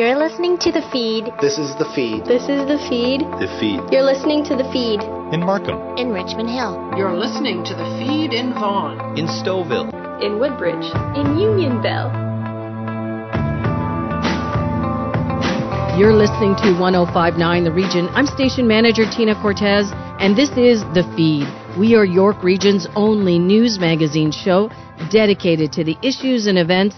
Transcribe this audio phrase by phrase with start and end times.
[0.00, 1.28] You're listening to The Feed.
[1.42, 2.24] This is The Feed.
[2.24, 3.20] This is The Feed.
[3.20, 3.92] The Feed.
[3.92, 5.02] You're listening to The Feed.
[5.30, 5.76] In Markham.
[5.98, 6.94] In Richmond Hill.
[6.96, 9.18] You're listening to The Feed in Vaughan.
[9.18, 9.92] In Stouffville.
[10.24, 10.88] In Woodbridge.
[11.20, 12.16] In Unionville.
[16.00, 18.08] You're listening to 1059 The Region.
[18.16, 21.44] I'm station manager Tina Cortez, and this is The Feed.
[21.78, 24.70] We are York Region's only news magazine show
[25.10, 26.96] dedicated to the issues and events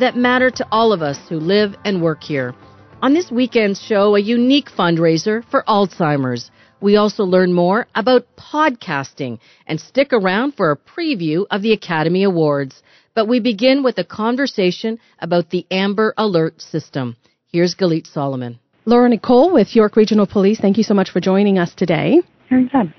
[0.00, 2.54] that matter to all of us who live and work here.
[3.02, 6.50] On this weekend's show, a unique fundraiser for Alzheimer's.
[6.80, 12.24] We also learn more about podcasting and stick around for a preview of the Academy
[12.24, 12.82] Awards.
[13.14, 17.16] But we begin with a conversation about the Amber Alert system.
[17.52, 18.58] Here's Galit Solomon.
[18.86, 20.58] Laura Nicolle with York Regional Police.
[20.60, 22.20] Thank you so much for joining us today.
[22.50, 22.92] Anytime.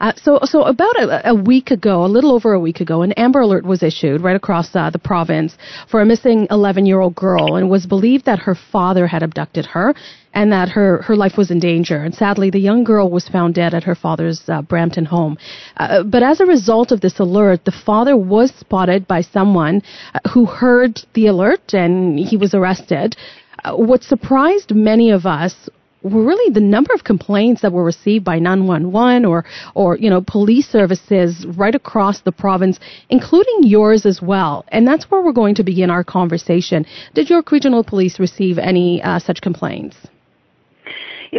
[0.00, 3.12] Uh, so, so about a, a, week ago, a little over a week ago, an
[3.12, 5.56] Amber Alert was issued right across uh, the province
[5.90, 9.94] for a missing 11-year-old girl, and it was believed that her father had abducted her
[10.36, 11.96] and that her, her life was in danger.
[11.96, 15.38] And sadly, the young girl was found dead at her father's uh, Brampton home.
[15.78, 20.18] Uh, but as a result of this alert, the father was spotted by someone uh,
[20.34, 23.16] who heard the alert, and he was arrested.
[23.64, 25.70] Uh, what surprised many of us
[26.02, 29.44] really the number of complaints that were received by 911 or,
[29.74, 34.64] or, you know, police services right across the province, including yours as well.
[34.68, 36.86] And that's where we're going to begin our conversation.
[37.14, 39.96] Did York Regional Police receive any uh, such complaints?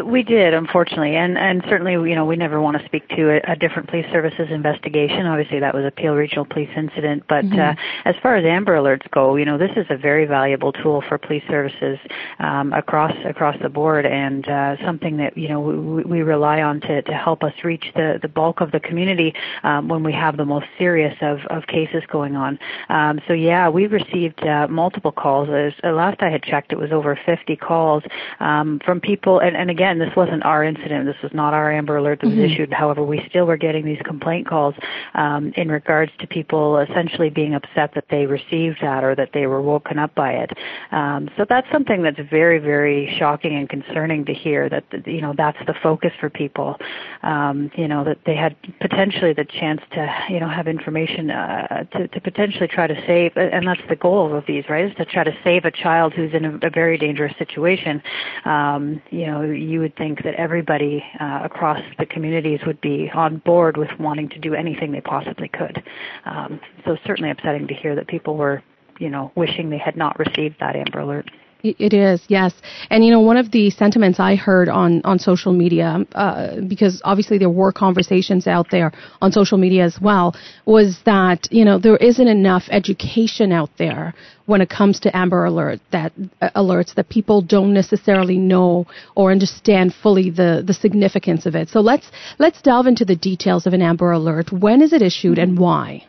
[0.05, 3.53] We did, unfortunately, and and certainly, you know, we never want to speak to a,
[3.53, 5.25] a different police services investigation.
[5.25, 7.23] Obviously, that was a Peel Regional Police incident.
[7.27, 7.59] But mm-hmm.
[7.59, 11.03] uh, as far as Amber Alerts go, you know, this is a very valuable tool
[11.07, 11.97] for police services
[12.39, 16.81] um, across across the board, and uh, something that you know we, we rely on
[16.81, 20.37] to to help us reach the the bulk of the community um, when we have
[20.37, 22.59] the most serious of of cases going on.
[22.89, 25.49] Um, so yeah, we received uh, multiple calls.
[25.49, 28.03] As, uh, last I had checked, it was over 50 calls
[28.39, 31.05] um, from people, and and again, this wasn't our incident.
[31.05, 32.51] This was not our Amber Alert that was mm-hmm.
[32.51, 32.73] issued.
[32.73, 34.73] However, we still were getting these complaint calls
[35.13, 39.45] um, in regards to people essentially being upset that they received that or that they
[39.45, 40.49] were woken up by it.
[40.91, 45.35] Um, so that's something that's very, very shocking and concerning to hear that you know
[45.37, 46.75] that's the focus for people.
[47.21, 51.83] Um, you know that they had potentially the chance to you know have information uh,
[51.91, 54.85] to, to potentially try to save, and that's the goal of these, right?
[54.85, 58.01] Is to try to save a child who's in a, a very dangerous situation.
[58.45, 63.37] Um, you know, you would think that everybody uh, across the communities would be on
[63.37, 65.83] board with wanting to do anything they possibly could.
[66.25, 68.63] Um, so certainly upsetting to hear that people were,
[68.99, 71.29] you know, wishing they had not received that Amber Alert.
[71.79, 72.53] It is, yes.
[72.89, 77.01] And you know, one of the sentiments I heard on on social media, uh, because
[77.03, 78.91] obviously there were conversations out there
[79.21, 80.35] on social media as well,
[80.65, 84.13] was that you know there isn't enough education out there
[84.45, 88.85] when it comes to Amber Alert that uh, alerts that people don't necessarily know
[89.15, 91.69] or understand fully the the significance of it.
[91.69, 94.51] So let's let's delve into the details of an Amber Alert.
[94.51, 96.05] When is it issued and why?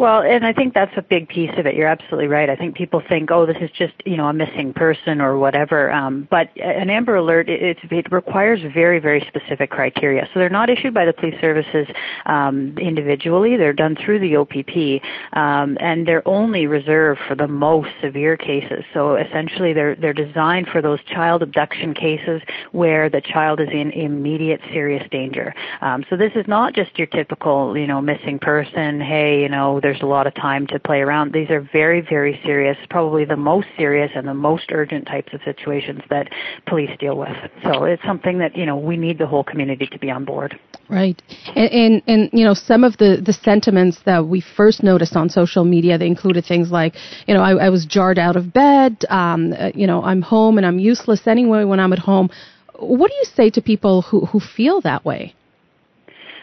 [0.00, 1.74] Well, and I think that's a big piece of it.
[1.74, 2.48] You're absolutely right.
[2.48, 5.92] I think people think, oh, this is just you know a missing person or whatever.
[5.92, 10.26] Um, but an Amber Alert, it, it requires very very specific criteria.
[10.32, 11.86] So they're not issued by the police services
[12.24, 13.58] um, individually.
[13.58, 15.04] They're done through the OPP,
[15.36, 18.82] um, and they're only reserved for the most severe cases.
[18.94, 22.40] So essentially, they're they're designed for those child abduction cases
[22.72, 25.54] where the child is in immediate serious danger.
[25.82, 28.98] Um, so this is not just your typical you know missing person.
[28.98, 31.32] Hey, you know there's a lot of time to play around.
[31.32, 35.40] These are very, very serious, probably the most serious and the most urgent types of
[35.44, 36.28] situations that
[36.68, 37.36] police deal with.
[37.64, 40.56] So it's something that, you know, we need the whole community to be on board.
[40.88, 41.20] Right.
[41.56, 45.28] And, and, and, you know, some of the, the sentiments that we first noticed on
[45.28, 46.94] social media, they included things like,
[47.26, 50.56] you know, I, I was jarred out of bed, um, uh, you know, I'm home
[50.56, 52.30] and I'm useless anyway when I'm at home.
[52.78, 55.34] What do you say to people who, who feel that way?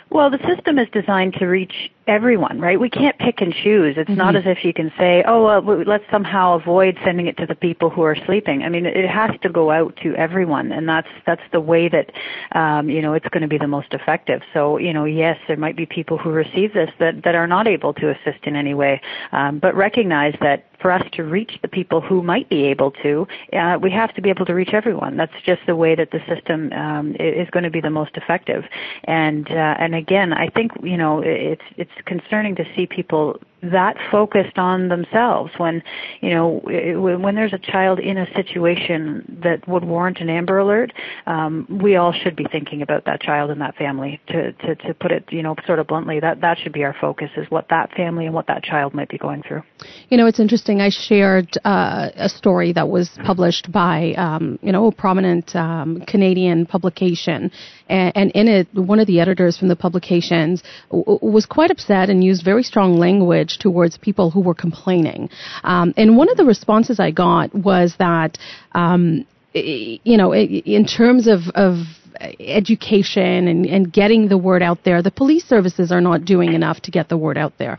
[0.10, 2.80] Well, the system is designed to reach everyone, right?
[2.80, 3.96] We can't pick and choose.
[3.98, 4.18] It's mm-hmm.
[4.18, 7.56] not as if you can say, oh, well, let's somehow avoid sending it to the
[7.56, 8.64] people who are sleeping.
[8.64, 12.12] I mean, it has to go out to everyone, and that's that's the way that
[12.58, 14.42] um, you know it's going to be the most effective.
[14.54, 17.68] So, you know, yes, there might be people who receive this that that are not
[17.68, 19.02] able to assist in any way,
[19.32, 23.28] um, but recognize that for us to reach the people who might be able to,
[23.54, 25.18] uh, we have to be able to reach everyone.
[25.18, 28.64] That's just the way that the system um, is going to be the most effective.
[29.06, 33.98] And uh, and again, I think you know it's it's concerning to see people that
[34.12, 35.82] focused on themselves when
[36.22, 40.94] you know when there's a child in a situation that would warrant an amber alert
[41.26, 44.20] um, we all should be thinking about that child and that family.
[44.28, 46.96] To, to to put it you know sort of bluntly that that should be our
[47.00, 49.64] focus is what that family and what that child might be going through.
[50.10, 50.82] You know it's interesting.
[50.82, 56.02] I shared uh, a story that was published by um, you know a prominent um,
[56.08, 57.52] canadian publication.
[57.90, 60.62] And, and in it one of the editors from the publications
[60.92, 65.30] w- was quite upset and used very strong language language towards people who were complaining.
[65.64, 68.38] Um, and one of the responses I got was that,
[68.74, 71.78] um, you know, in terms of, of
[72.40, 76.80] education and, and getting the word out there, the police services are not doing enough
[76.82, 77.78] to get the word out there.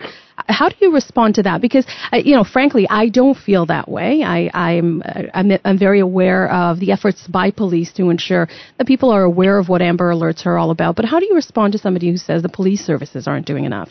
[0.49, 1.61] How do you respond to that?
[1.61, 4.23] Because, uh, you know, frankly, I don't feel that way.
[4.23, 8.49] I, I'm, uh, I'm, I'm very aware of the efforts by police to ensure
[8.79, 10.97] that people are aware of what Amber Alerts are all about.
[10.97, 13.91] But how do you respond to somebody who says the police services aren't doing enough?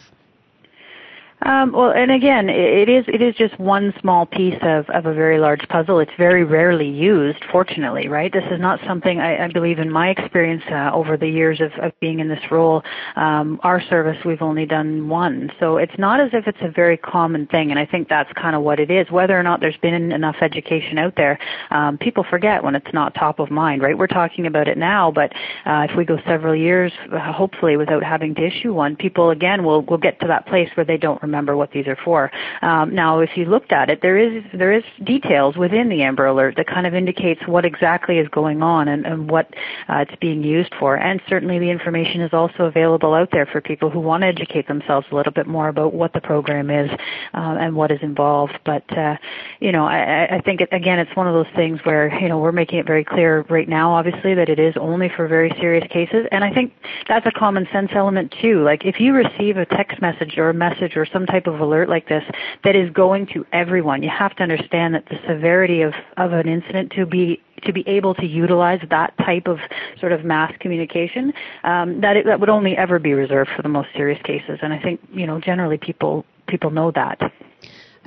[1.44, 5.13] Um, well, and again, it is it is just one small piece of, of a
[5.13, 6.00] very large puzzle.
[6.00, 8.34] It's very rarely used, fortunately, right?
[8.34, 11.72] This is not something I, I believe in my experience uh, over the years of,
[11.80, 12.81] of being in this role.
[13.16, 16.98] Um, our service, we've only done one, so it's not as if it's a very
[16.98, 17.69] common thing.
[17.69, 19.10] And I think that's kind of what it is.
[19.12, 21.38] Whether or not there's been enough education out there,
[21.69, 23.95] um, people forget when it's not top of mind, right?
[23.95, 25.31] We're talking about it now, but
[25.68, 29.63] uh, if we go several years, uh, hopefully, without having to issue one, people again
[29.63, 32.31] will will get to that place where they don't remember what these are for.
[32.62, 36.25] Um, now, if you looked at it, there is there is details within the Amber
[36.25, 39.53] Alert that kind of indicates what exactly is going on and, and what
[39.89, 40.95] uh, it's being used for.
[40.95, 44.68] And certainly, the information is also available out there for people who want to educate
[44.68, 46.89] themselves a little bit more about what the program is
[47.33, 48.57] uh, and what is involved.
[48.65, 49.18] But uh,
[49.59, 52.39] you know, I, I think it, again, it's one of those things where you know
[52.39, 55.85] we're making it very clear right now, obviously, that it is only for very serious
[55.91, 56.25] cases.
[56.31, 56.74] And I think
[57.07, 58.63] that's a common sense element too.
[58.63, 61.89] Like if you receive a text message or a message or some type of alert
[61.89, 62.23] like this
[62.63, 64.03] that is going to everyone.
[64.03, 67.83] You have to understand that the severity of, of an incident to be to be
[67.87, 69.57] able to utilize that type of
[69.99, 71.33] sort of mass communication,
[71.63, 74.59] um, that it, that would only ever be reserved for the most serious cases.
[74.61, 77.19] And I think you know generally people people know that.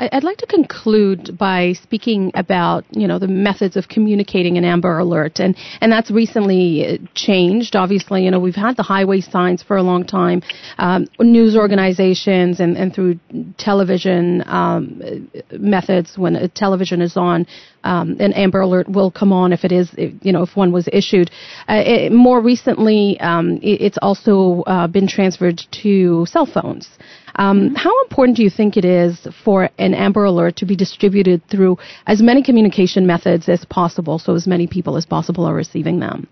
[0.00, 4.99] I'd like to conclude by speaking about, you know, the methods of communicating an Amber
[4.99, 7.76] Alert, and and that's recently uh, changed.
[7.76, 10.43] Obviously, you know, we've had the highway signs for a long time,
[10.79, 13.20] um, news organizations, and and through
[13.58, 16.17] television um, methods.
[16.17, 17.46] When a television is on,
[17.85, 20.88] um, an Amber Alert will come on if it is, you know, if one was
[20.91, 21.31] issued.
[21.69, 26.88] Uh, it, more recently, um, it, it's also uh, been transferred to cell phones.
[27.37, 27.75] Um.
[27.75, 31.79] How important do you think it is for an Amber Alert to be distributed through
[32.06, 36.29] as many communication methods as possible, so as many people as possible are receiving them?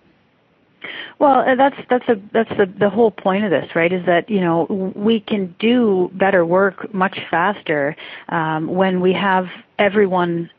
[1.19, 3.93] Well, uh, that's that's a that's the the whole point of this, right?
[3.93, 7.97] Is that you know we can do better work much faster
[8.29, 9.47] um, when we have
[9.79, 10.51] everyone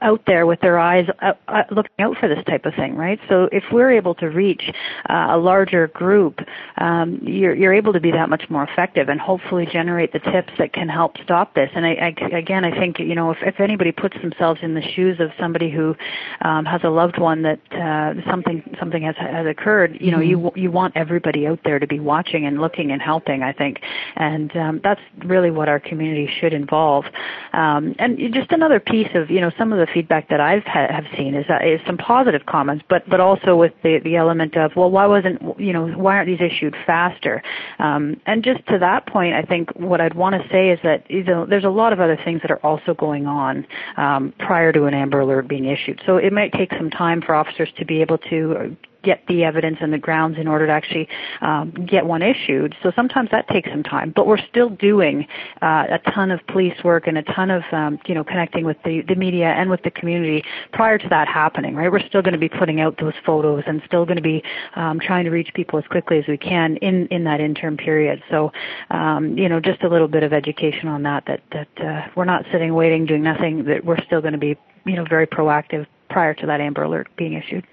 [0.00, 3.18] out there with their eyes uh, uh, looking out for this type of thing, right?
[3.28, 4.70] So if we're able to reach
[5.08, 6.40] uh, a larger group,
[6.78, 10.52] um, you're, you're able to be that much more effective and hopefully generate the tips
[10.58, 11.70] that can help stop this.
[11.74, 14.82] And I, I, again, I think you know if, if anybody puts themselves in the
[14.82, 15.96] shoes of somebody who
[16.42, 20.56] um, has a loved one that uh, something something has has occurred, you know, mm-hmm.
[20.56, 23.42] you you want everybody out there to be watching and looking and helping.
[23.42, 23.80] I think,
[24.16, 27.04] and um, that's really what our community should involve.
[27.52, 30.88] Um, and just another piece of you know some of the feedback that I've ha-
[30.90, 34.76] have seen is is some positive comments, but but also with the the element of
[34.76, 37.42] well, why wasn't you know why aren't these issued faster?
[37.78, 41.10] Um, and just to that point, I think what I'd want to say is that
[41.10, 43.66] you know, there's a lot of other things that are also going on
[43.96, 46.00] um, prior to an Amber Alert being issued.
[46.06, 49.78] So it might take some time for officers to be able to get the evidence
[49.80, 51.08] and the grounds in order to actually
[51.40, 52.74] um, get one issued.
[52.82, 55.26] So sometimes that takes some time, but we're still doing
[55.62, 58.76] uh, a ton of police work and a ton of um, you know connecting with
[58.84, 61.74] the, the media and with the community prior to that happening.
[61.74, 64.42] Right, we're still going to be putting out those photos and still going to be
[64.76, 68.22] um, trying to reach people as quickly as we can in in that interim period.
[68.30, 68.52] So
[68.90, 72.24] um, you know just a little bit of education on that that that uh, we're
[72.24, 73.64] not sitting waiting doing nothing.
[73.64, 77.08] That we're still going to be you know very proactive prior to that Amber Alert
[77.16, 77.66] being issued.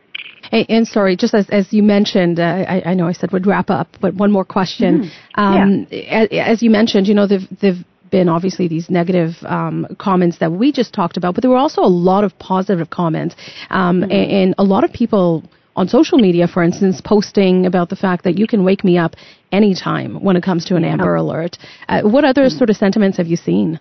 [0.55, 3.45] And, and sorry, just as, as you mentioned, uh, I, I know I said would
[3.45, 5.03] wrap up, but one more question.
[5.03, 5.41] Mm-hmm.
[5.41, 6.21] Um, yeah.
[6.21, 10.53] as, as, you mentioned, you know, they've, they've been obviously these negative um, comments that
[10.53, 13.35] we just talked about, but there were also a lot of positive comments,
[13.69, 14.11] um, mm-hmm.
[14.11, 15.43] and, and, a lot of people
[15.75, 19.15] on social media, for instance, posting about the fact that you can wake me up
[19.51, 21.57] anytime when it comes to an Amber Alert.
[21.89, 22.57] Uh, what other mm-hmm.
[22.57, 23.77] sort of sentiments have you seen?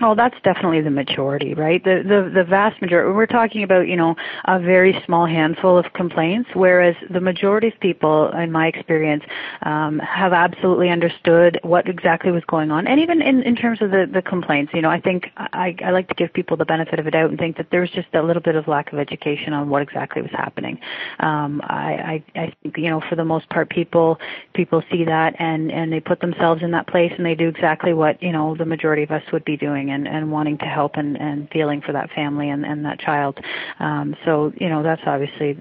[0.00, 1.82] Oh, that's definitely the majority, right?
[1.84, 3.12] The, the the vast majority.
[3.12, 7.78] We're talking about you know a very small handful of complaints, whereas the majority of
[7.78, 9.22] people, in my experience,
[9.62, 13.90] um, have absolutely understood what exactly was going on, and even in in terms of
[13.90, 16.98] the the complaints, you know, I think I I like to give people the benefit
[16.98, 18.98] of a doubt and think that there was just a little bit of lack of
[18.98, 20.80] education on what exactly was happening.
[21.20, 24.18] Um, I I I think you know for the most part people
[24.54, 27.92] people see that and and they put themselves in that place and they do exactly
[27.92, 30.96] what you know the majority of us would be doing and, and wanting to help
[30.96, 33.38] and, and feeling for that family and, and that child.
[33.78, 35.56] Um, so, you know, that's obviously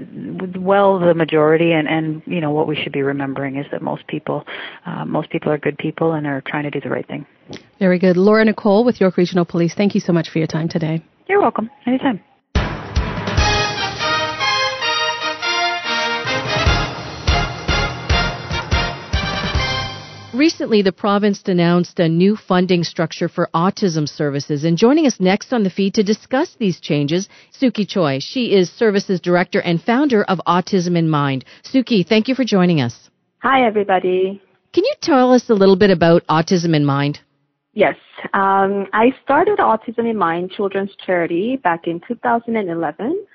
[0.58, 4.08] well the majority and, and, you know, what we should be remembering is that most
[4.08, 4.46] people,
[4.86, 7.26] uh, most people are good people and are trying to do the right thing.
[7.80, 8.18] Very good.
[8.18, 11.04] Laura Nicolle with York Regional Police, thank you so much for your time today.
[11.28, 11.70] You're welcome.
[11.86, 12.22] Anytime.
[20.34, 24.64] Recently, the province announced a new funding structure for autism services.
[24.64, 28.20] And joining us next on the feed to discuss these changes, Suki Choi.
[28.22, 31.44] She is Services Director and founder of Autism in Mind.
[31.64, 33.10] Suki, thank you for joining us.
[33.40, 34.42] Hi, everybody.
[34.72, 37.20] Can you tell us a little bit about Autism in Mind?
[37.74, 37.96] Yes.
[38.34, 43.26] Um, I started Autism in Mind Children's Charity back in 2011.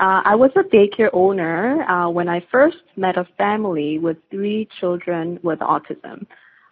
[0.00, 4.66] Uh, I was a daycare owner uh, when I first met a family with three
[4.80, 6.26] children with autism.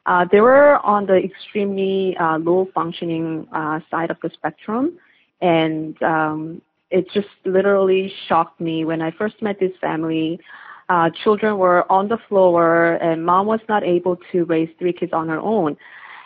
[0.06, 4.98] Uh, they were on the extremely uh, low functioning uh, side of the spectrum,
[5.42, 10.40] and um, it just literally shocked me when I first met this family.
[10.88, 15.12] Uh, children were on the floor, and mom was not able to raise three kids
[15.12, 15.76] on her own.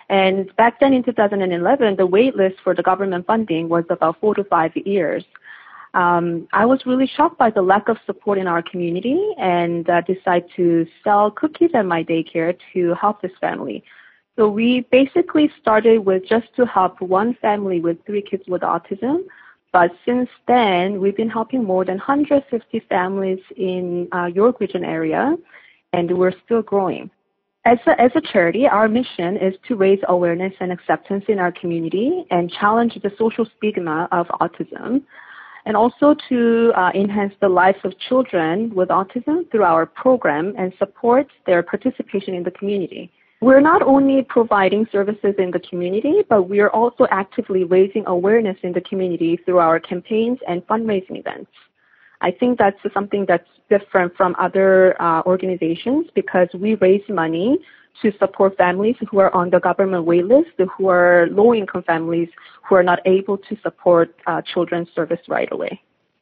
[0.08, 4.36] And back then in 2011, the wait list for the government funding was about four
[4.36, 5.24] to five years
[5.94, 10.00] um, I was really shocked by the lack of support in our community and uh,
[10.02, 13.84] decided to sell cookies at my daycare to help this family.
[14.36, 19.24] So we basically started with just to help one family with three kids with autism.
[19.72, 25.34] But since then, we've been helping more than 150 families in uh, York region area,
[25.92, 27.10] and we're still growing.
[27.64, 31.52] As a, as a charity, our mission is to raise awareness and acceptance in our
[31.52, 35.02] community and challenge the social stigma of autism
[35.64, 40.72] and also to uh, enhance the lives of children with autism through our program and
[40.78, 43.10] support their participation in the community.
[43.40, 48.56] We're not only providing services in the community, but we are also actively raising awareness
[48.62, 51.50] in the community through our campaigns and fundraising events.
[52.20, 57.58] I think that's something that's different from other uh, organizations because we raise money
[58.00, 62.28] to support families who are on the government wait list, who are low income families
[62.68, 65.80] who are not able to support uh, children's service right away.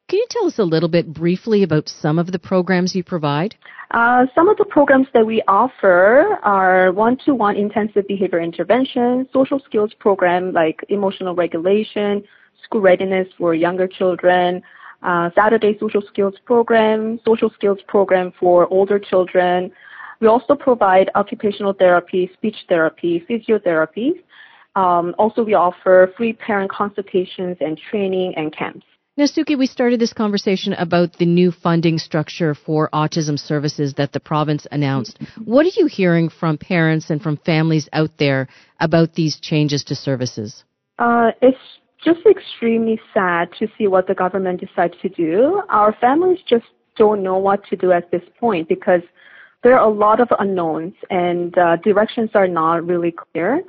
[0.09, 3.55] Can you tell us a little bit briefly about some of the programs you provide?
[3.93, 9.93] Uh, some of the programs that we offer are one-to-one intensive behavior intervention, social skills
[10.01, 12.25] program like emotional regulation,
[12.65, 14.63] school readiness for younger children,
[15.03, 19.71] uh, Saturday social skills program, social skills program for older children,
[20.21, 24.13] we also provide occupational therapy, speech therapy, physiotherapy.
[24.77, 28.85] Um, also, we offer free parent consultations and training and camps.
[29.17, 34.13] Now, Suki, we started this conversation about the new funding structure for autism services that
[34.13, 35.19] the province announced.
[35.45, 38.49] What are you hearing from parents and from families out there
[38.79, 40.65] about these changes to services?
[40.99, 41.59] Uh, it's
[42.05, 45.61] just extremely sad to see what the government decides to do.
[45.69, 49.03] Our families just don't know what to do at this point because
[49.63, 53.63] there are a lot of unknowns and uh, directions are not really clear.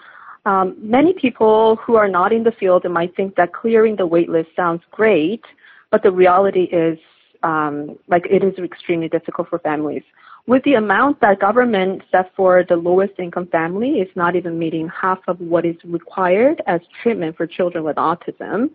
[0.46, 4.48] Um, many people who are not in the field might think that clearing the waitlist
[4.56, 5.44] sounds great,
[5.92, 6.98] but the reality is
[7.44, 10.04] um, like it is extremely difficult for families.
[10.48, 14.90] With the amount that government set for the lowest income family is not even meeting
[14.90, 18.72] half of what is required as treatment for children with autism.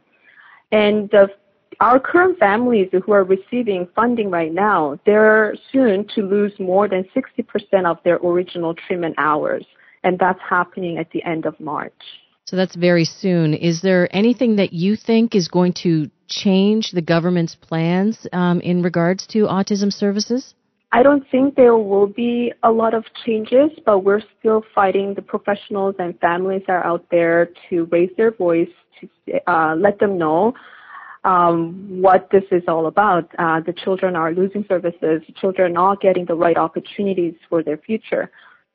[0.70, 1.28] And the
[1.80, 7.04] our current families who are receiving funding right now, they're soon to lose more than
[7.14, 9.64] 60% of their original treatment hours.
[10.02, 11.92] And that's happening at the end of March.
[12.44, 13.54] So that's very soon.
[13.54, 18.82] Is there anything that you think is going to change the government's plans um, in
[18.82, 20.54] regards to autism services?
[20.92, 25.14] I don't think there will be a lot of changes, but we're still fighting.
[25.14, 28.68] The professionals and families that are out there to raise their voice,
[29.00, 30.54] to uh, let them know
[31.26, 33.28] um, what this is all about.
[33.38, 35.22] Uh, the children are losing services.
[35.40, 38.30] Children are not getting the right opportunities for their future.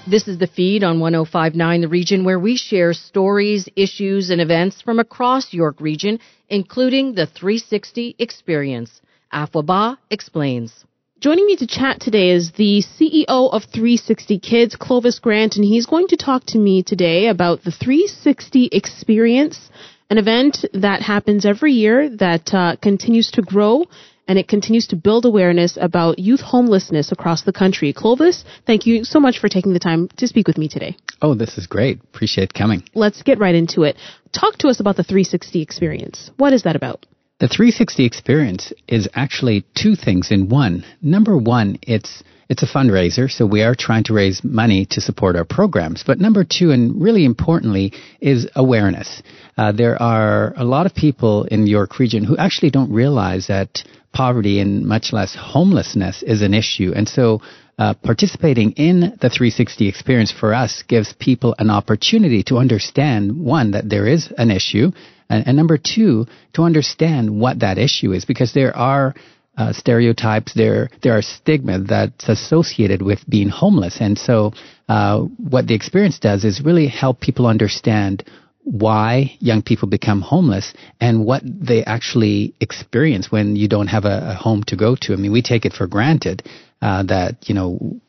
[0.08, 4.80] This is the feed on 1059 The Region where we share stories, issues, and events
[4.80, 9.02] from across York Region, including the 360 experience.
[9.32, 10.84] Afwaba explains.
[11.18, 15.86] Joining me to chat today is the CEO of 360 Kids, Clovis Grant, and he's
[15.86, 19.70] going to talk to me today about the 360 experience,
[20.10, 23.86] an event that happens every year that uh, continues to grow
[24.28, 27.92] and it continues to build awareness about youth homelessness across the country.
[27.92, 30.96] Clovis, thank you so much for taking the time to speak with me today.
[31.22, 32.00] Oh, this is great.
[32.02, 32.82] Appreciate coming.
[32.94, 33.96] Let's get right into it.
[34.32, 36.30] Talk to us about the 360 experience.
[36.36, 37.06] What is that about?
[37.38, 40.86] The 360 experience is actually two things in one.
[41.02, 45.36] Number one, it's it's a fundraiser, so we are trying to raise money to support
[45.36, 46.02] our programs.
[46.02, 49.22] But number two, and really importantly, is awareness.
[49.58, 53.82] Uh, there are a lot of people in York Region who actually don't realize that
[54.14, 56.92] poverty and much less homelessness is an issue.
[56.96, 57.42] And so
[57.78, 63.72] uh, participating in the 360 experience for us gives people an opportunity to understand one
[63.72, 64.92] that there is an issue
[65.28, 69.14] and, and number two to understand what that issue is because there are
[69.56, 74.52] uh, stereotypes there there are stigma that's associated with being homeless and so
[74.88, 78.22] uh, what the experience does is really help people understand
[78.66, 84.30] why young people become homeless and what they actually experience when you don't have a,
[84.30, 85.12] a home to go to.
[85.12, 86.42] I mean, we take it for granted
[86.82, 88.00] uh, that you know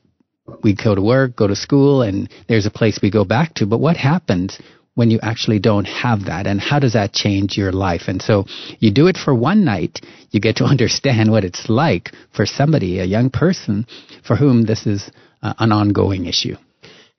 [0.63, 3.67] we go to work, go to school, and there's a place we go back to.
[3.67, 4.59] But what happens
[4.97, 8.05] when you actually don't have that, and how does that change your life?
[8.07, 8.45] And so
[8.79, 9.99] you do it for one night,
[10.31, 13.85] you get to understand what it's like for somebody, a young person,
[14.25, 15.11] for whom this is
[15.43, 16.55] uh, an ongoing issue.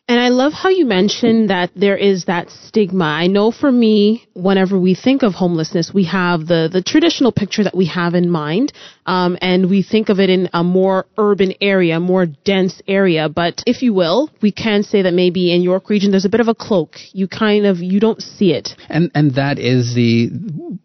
[0.08, 3.04] And I love how you mentioned that there is that stigma.
[3.04, 7.62] I know for me, whenever we think of homelessness, we have the, the traditional picture
[7.64, 8.72] that we have in mind,
[9.04, 13.28] um, and we think of it in a more urban area, more dense area.
[13.28, 16.40] But if you will, we can say that maybe in York Region there's a bit
[16.40, 16.96] of a cloak.
[17.12, 18.70] You kind of you don't see it.
[18.88, 20.30] And and that is the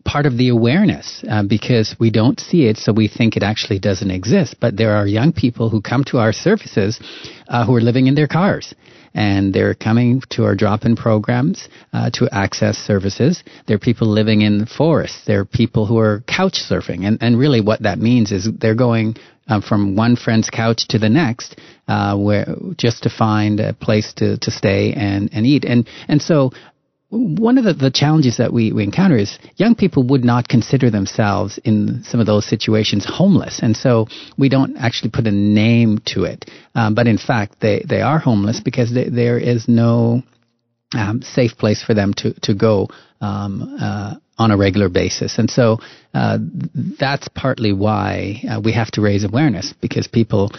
[0.03, 3.79] part of the awareness uh, because we don't see it, so we think it actually
[3.79, 4.57] doesn't exist.
[4.59, 6.99] But there are young people who come to our services
[7.47, 8.75] uh, who are living in their cars
[9.13, 13.43] and they're coming to our drop-in programs uh, to access services.
[13.67, 15.25] There are people living in forests.
[15.25, 18.75] There are people who are couch surfing, and and really what that means is they're
[18.75, 19.15] going
[19.47, 22.45] um, from one friend's couch to the next, uh, where
[22.77, 25.65] just to find a place to, to stay and, and eat.
[25.65, 26.51] And and so
[27.13, 30.89] one of the, the challenges that we, we encounter is young people would not consider
[30.89, 33.59] themselves in some of those situations homeless.
[33.61, 36.49] And so we don't actually put a name to it.
[36.73, 40.23] Um, but in fact, they, they are homeless because they, there is no
[40.93, 42.87] um, safe place for them to, to go
[43.21, 45.37] um, uh, on a regular basis.
[45.37, 45.77] And so
[46.15, 46.39] uh,
[46.99, 50.51] that's partly why uh, we have to raise awareness because people,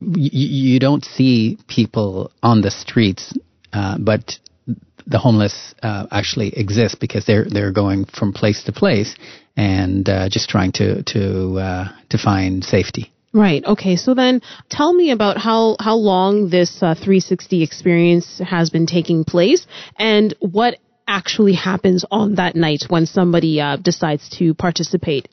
[0.00, 3.36] y- you don't see people on the streets,
[3.74, 4.38] uh, but
[5.06, 9.14] the homeless uh, actually exist because they're they're going from place to place
[9.56, 13.12] and uh, just trying to to uh, to find safety.
[13.32, 13.64] Right.
[13.64, 13.96] Okay.
[13.96, 14.40] So then,
[14.70, 19.66] tell me about how how long this uh, 360 experience has been taking place,
[19.98, 25.28] and what actually happens on that night when somebody uh, decides to participate.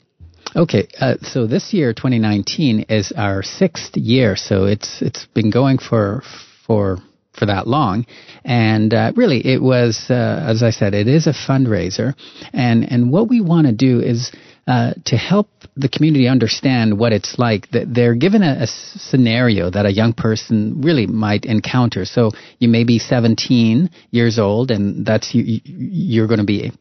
[0.56, 4.36] Okay, uh, so this year, 2019, is our sixth year.
[4.36, 6.24] So it's it's been going for
[6.68, 7.00] for
[7.34, 8.06] for that long.
[8.44, 12.14] And uh, really, it was, uh, as I said, it is a fundraiser.
[12.54, 14.32] And, and what we want to do is
[14.66, 17.70] uh, to help the community understand what it's like.
[17.72, 22.06] That they're given a, a, scenario that a young person really might encounter.
[22.06, 26.72] So you may be 17 years old, and that's you, you're going to be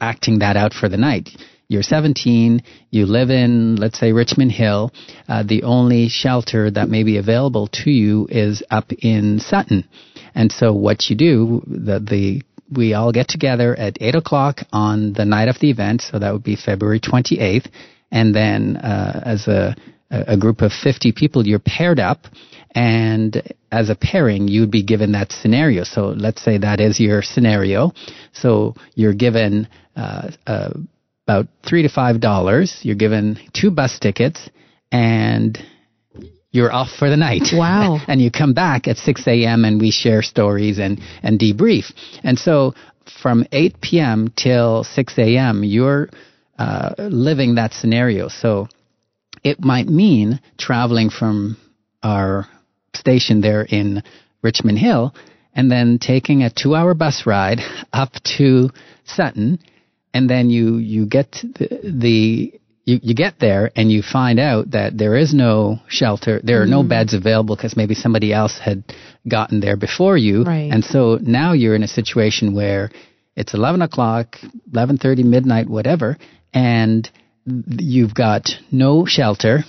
[0.00, 1.30] acting that out for the night
[1.72, 4.92] you're 17, you live in, let's say, Richmond Hill,
[5.28, 9.88] uh, the only shelter that may be available to you is up in Sutton.
[10.34, 15.12] And so what you do, the, the we all get together at 8 o'clock on
[15.12, 17.68] the night of the event, so that would be February 28th,
[18.10, 19.74] and then uh, as a,
[20.10, 22.26] a group of 50 people, you're paired up,
[22.74, 25.84] and as a pairing, you'd be given that scenario.
[25.84, 27.92] So let's say that is your scenario.
[28.32, 30.72] So you're given uh, a
[31.26, 32.80] about three to five dollars.
[32.82, 34.48] You're given two bus tickets,
[34.90, 35.58] and
[36.52, 37.48] you're off for the night.
[37.52, 37.98] Wow.
[38.08, 39.64] and you come back at 6 a.m.
[39.64, 41.92] and we share stories and, and debrief.
[42.22, 42.74] And so
[43.22, 44.32] from 8 p.m.
[44.36, 46.10] till 6 a.m., you're
[46.58, 48.28] uh, living that scenario.
[48.28, 48.68] So
[49.42, 51.56] it might mean traveling from
[52.02, 52.46] our
[52.94, 54.02] station there in
[54.42, 55.14] Richmond Hill
[55.54, 57.60] and then taking a two hour bus ride
[57.92, 58.70] up to
[59.04, 59.58] Sutton.
[60.14, 64.72] And then you, you get the, the you, you get there and you find out
[64.72, 66.70] that there is no shelter, there are Mm-hmm.
[66.70, 68.82] no beds available because maybe somebody else had
[69.28, 70.42] gotten there before you.
[70.44, 70.70] Right.
[70.70, 72.90] And so now you're in a situation where
[73.36, 74.36] it's 11 o'clock,
[74.72, 76.18] 11.30, midnight, whatever,
[76.52, 77.08] and
[77.46, 79.64] you've got no shelter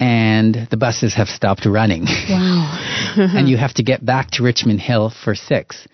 [0.00, 2.04] and the buses have stopped running.
[2.04, 3.14] Wow.
[3.16, 5.86] and you have to get back to Richmond Hill for six.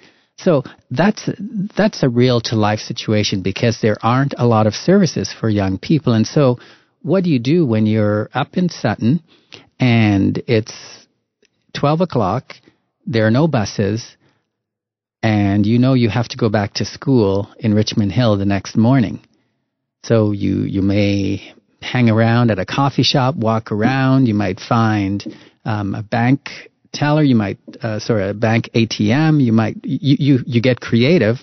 [0.42, 1.28] So that's
[1.76, 5.78] that's a real to life situation because there aren't a lot of services for young
[5.78, 6.14] people.
[6.14, 6.58] And so
[7.02, 9.22] what do you do when you're up in Sutton
[9.78, 11.06] and it's
[11.74, 12.54] twelve o'clock,
[13.06, 14.16] there are no buses,
[15.22, 18.76] and you know you have to go back to school in Richmond Hill the next
[18.76, 19.20] morning.
[20.04, 24.26] So you you may hang around at a coffee shop, walk around.
[24.26, 25.22] You might find
[25.64, 26.48] um, a bank
[26.92, 27.22] teller.
[27.22, 29.42] You might uh, sorry a bank ATM.
[29.42, 31.36] You might you you, you get creative,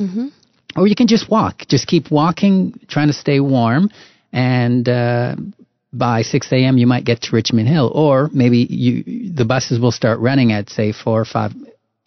[0.75, 1.63] or you can just walk.
[1.67, 3.89] Just keep walking, trying to stay warm,
[4.31, 4.88] and.
[4.88, 5.36] Uh,
[5.93, 6.77] by 6 a.m.
[6.77, 10.69] you might get to Richmond Hill, or maybe you the buses will start running at
[10.69, 11.53] say 4 or 5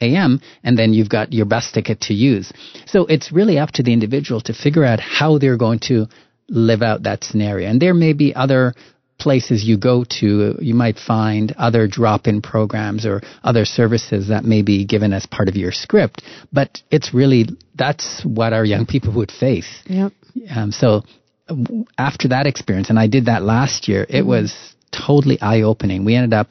[0.01, 0.41] a.m.
[0.63, 2.53] and then you've got your bus ticket to use.
[2.87, 6.07] So it's really up to the individual to figure out how they're going to
[6.49, 7.69] live out that scenario.
[7.69, 8.75] And there may be other
[9.21, 14.63] places you go to, you might find other drop-in programs or other services that may
[14.63, 16.23] be given as part of your script.
[16.53, 19.83] But it's really that's what our young people would face.
[19.87, 20.13] Yep.
[20.55, 21.03] Um, so
[21.99, 26.05] after that experience, and I did that last year, it was totally eye opening.
[26.05, 26.49] We ended up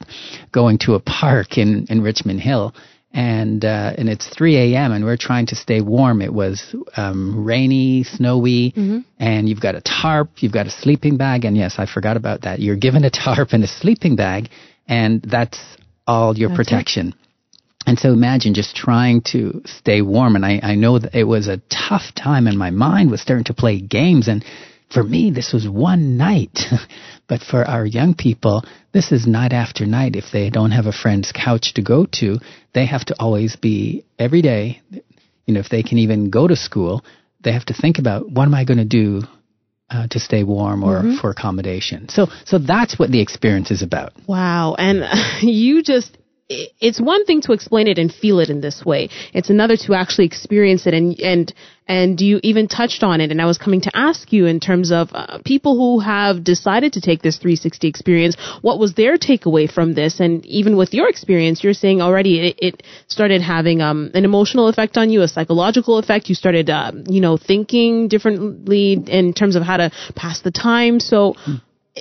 [0.52, 2.74] going to a park in, in Richmond Hill.
[3.12, 4.92] And uh, and it's 3 a.m.
[4.92, 6.22] and we're trying to stay warm.
[6.22, 8.72] It was um, rainy, snowy,
[9.18, 12.42] and you've got a tarp, you've got a sleeping bag, and yes, I forgot about
[12.42, 12.60] that.
[12.60, 14.50] You're given a tarp and a sleeping bag,
[14.86, 15.58] and that's
[16.06, 17.14] all your protection.
[17.86, 20.36] And so imagine just trying to stay warm.
[20.36, 23.44] And I, I know that it was a tough time and my mind was starting
[23.44, 24.28] to play games.
[24.28, 24.44] And
[24.92, 26.58] for me, this was one night.
[27.28, 30.16] but for our young people, this is night after night.
[30.16, 32.38] If they don't have a friend's couch to go to,
[32.74, 34.82] they have to always be every day.
[35.46, 37.04] You know, if they can even go to school,
[37.42, 39.22] they have to think about what am I going to do
[39.90, 42.08] uh, to stay warm or for accommodation.
[42.08, 44.12] So, so that's what the experience is about.
[44.26, 44.76] Wow.
[44.78, 45.04] And
[45.42, 46.16] you just,
[46.50, 49.08] it's one thing to explain it and feel it in this way.
[49.32, 50.94] It's another to actually experience it.
[50.94, 51.54] And, and,
[51.86, 53.30] and you even touched on it.
[53.30, 56.94] And I was coming to ask you in terms of uh, people who have decided
[56.94, 60.18] to take this 360 experience, what was their takeaway from this?
[60.18, 64.68] And even with your experience, you're saying already it, it started having um, an emotional
[64.68, 66.28] effect on you, a psychological effect.
[66.28, 70.98] You started, uh, you know, thinking differently in terms of how to pass the time.
[70.98, 71.36] So,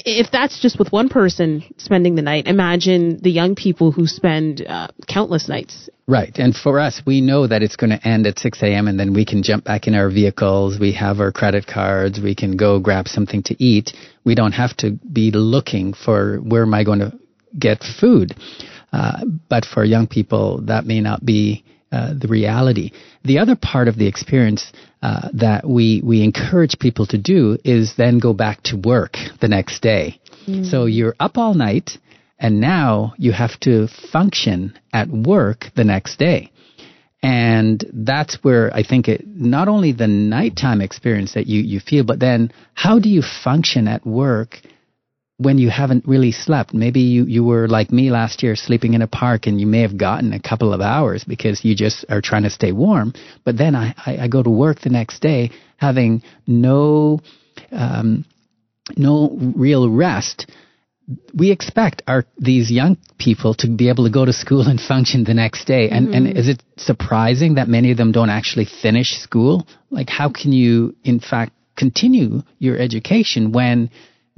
[0.06, 4.66] if that's just with one person spending the night, imagine the young people who spend
[4.66, 5.90] uh, countless nights.
[6.08, 6.36] Right.
[6.38, 8.88] And for us, we know that it's going to end at 6 a.m.
[8.88, 10.80] and then we can jump back in our vehicles.
[10.80, 12.20] We have our credit cards.
[12.20, 13.92] We can go grab something to eat.
[14.24, 17.14] We don't have to be looking for where am I going to
[17.58, 18.34] get food.
[18.92, 22.91] Uh, but for young people, that may not be uh, the reality.
[23.23, 24.71] The other part of the experience
[25.02, 29.47] uh, that we, we encourage people to do is then go back to work the
[29.47, 30.19] next day.
[30.65, 31.91] So you're up all night
[32.39, 36.52] and now you have to function at work the next day.
[37.21, 42.06] And that's where I think it, not only the nighttime experience that you, you feel,
[42.06, 44.62] but then how do you function at work
[45.39, 46.73] when you haven't really slept?
[46.73, 49.82] Maybe you, you were like me last year sleeping in a park and you may
[49.82, 53.13] have gotten a couple of hours because you just are trying to stay warm.
[53.45, 57.21] But then I, I, I go to work the next day having no,
[57.71, 58.25] um,
[58.97, 60.45] no real rest
[61.34, 65.23] we expect our these young people to be able to go to school and function
[65.23, 65.89] the next day.
[65.89, 69.67] And and is it surprising that many of them don't actually finish school?
[69.89, 73.89] Like how can you in fact continue your education when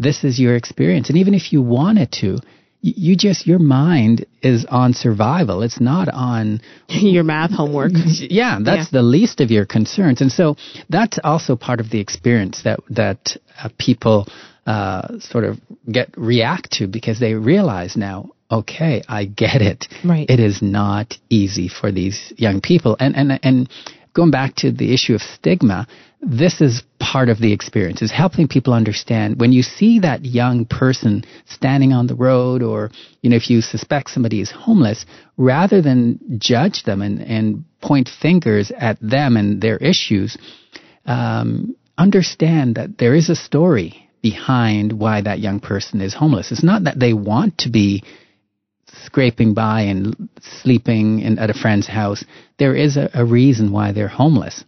[0.02, 1.10] this is your experience?
[1.10, 2.40] And even if you wanted to,
[2.82, 5.62] you just your mind is on survival.
[5.62, 7.92] It's not on Your math homework.
[7.96, 10.56] yeah, that's the least of your concerns, and so
[10.90, 14.28] that's also part of the experience that that uh, people
[14.66, 15.58] uh, sort of
[15.92, 19.88] get react to because they realize now, okay, I get it.
[20.04, 20.28] Right.
[20.30, 23.70] It is not easy for these young people, and and and
[24.14, 25.88] going back to the issue of stigma,
[26.22, 30.66] this is part of the experience is helping people understand when you see that young
[30.66, 35.06] person standing on the road or you know if you suspect somebody is homeless
[35.36, 40.38] rather than judge them and, and point fingers at them and their issues
[41.06, 46.52] um, understand that there is a story behind why that young person is homeless.
[46.52, 48.04] It's not that they want to be
[49.06, 50.30] scraping by and
[50.62, 52.24] sleeping in, at a friend's house.
[52.60, 54.64] There is a, a reason why they're homeless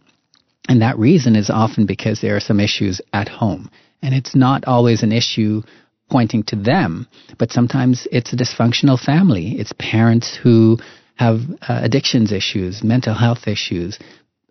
[0.69, 3.69] and that reason is often because there are some issues at home.
[4.01, 5.61] And it's not always an issue
[6.09, 9.55] pointing to them, but sometimes it's a dysfunctional family.
[9.59, 10.77] It's parents who
[11.15, 13.99] have uh, addictions issues, mental health issues,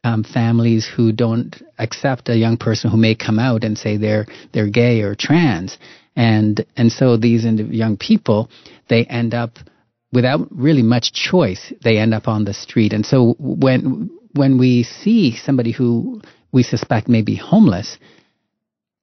[0.05, 4.27] um, families who don't accept a young person who may come out and say they're
[4.53, 5.79] they're gay or trans,
[6.17, 8.51] and and so these young people
[8.89, 9.59] they end up
[10.13, 11.73] without really much choice.
[11.85, 16.21] They end up on the street, and so when when we see somebody who
[16.53, 17.99] we suspect may be homeless,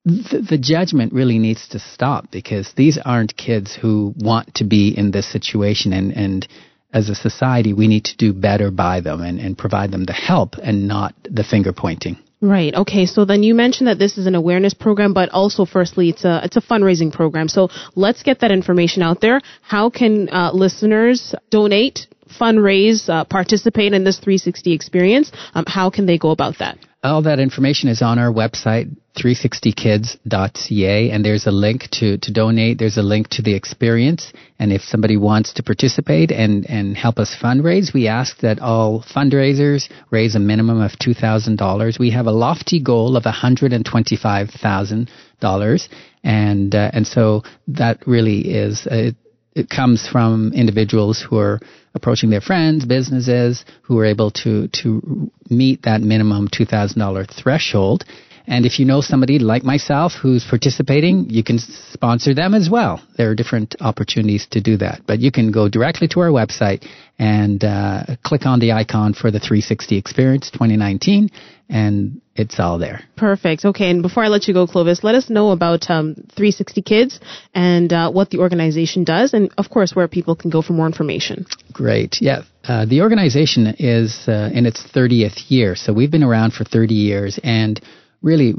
[0.04, 4.96] the, the, judgment really needs to stop because these aren't kids who want to be
[4.96, 6.48] in this situation and, and
[6.92, 10.14] as a society we need to do better by them and, and provide them the
[10.14, 12.16] help and not the finger pointing.
[12.42, 12.74] Right.
[12.74, 13.04] Okay.
[13.04, 16.40] So then you mentioned that this is an awareness program, but also firstly, it's a
[16.42, 17.48] it's a fundraising program.
[17.48, 19.42] So let's get that information out there.
[19.60, 22.06] How can uh, listeners donate
[22.38, 26.78] fundraise, uh, participate in this 360 experience, um, how can they go about that?
[27.02, 32.78] All that information is on our website, 360kids.ca, and there's a link to, to donate.
[32.78, 34.34] There's a link to the experience.
[34.58, 39.02] And if somebody wants to participate and, and help us fundraise, we ask that all
[39.02, 41.98] fundraisers raise a minimum of $2,000.
[41.98, 45.88] We have a lofty goal of $125,000.
[46.22, 49.12] And, uh, and so that really is, uh,
[49.54, 51.60] it comes from individuals who are
[51.94, 57.24] approaching their friends, businesses who are able to to meet that minimum two thousand dollar
[57.24, 58.04] threshold.
[58.46, 63.02] And if you know somebody like myself who's participating, you can sponsor them as well.
[63.16, 65.02] There are different opportunities to do that.
[65.06, 66.86] But you can go directly to our website
[67.20, 71.28] and uh, click on the icon for the 360 Experience 2019,
[71.68, 73.02] and it's all there.
[73.16, 73.66] Perfect.
[73.66, 77.20] Okay, and before I let you go, Clovis, let us know about um, 360 Kids
[77.54, 80.86] and uh, what the organization does, and of course, where people can go for more
[80.86, 81.44] information.
[81.74, 82.16] Great.
[82.22, 82.42] Yeah.
[82.64, 86.94] Uh, the organization is uh, in its 30th year, so we've been around for 30
[86.94, 87.82] years, and
[88.22, 88.54] really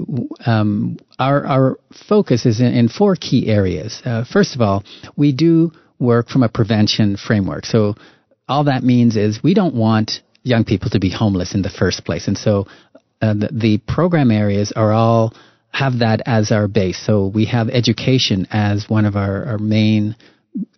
[0.46, 4.02] um, our our focus is in, in four key areas.
[4.04, 4.84] Uh, first of all,
[5.16, 7.66] we do work from a prevention framework.
[7.66, 7.96] So
[8.50, 12.04] all that means is we don't want young people to be homeless in the first
[12.04, 12.28] place.
[12.28, 12.66] And so
[13.22, 15.34] uh, the, the, program areas are all
[15.72, 17.00] have that as our base.
[17.06, 20.16] So we have education as one of our, our main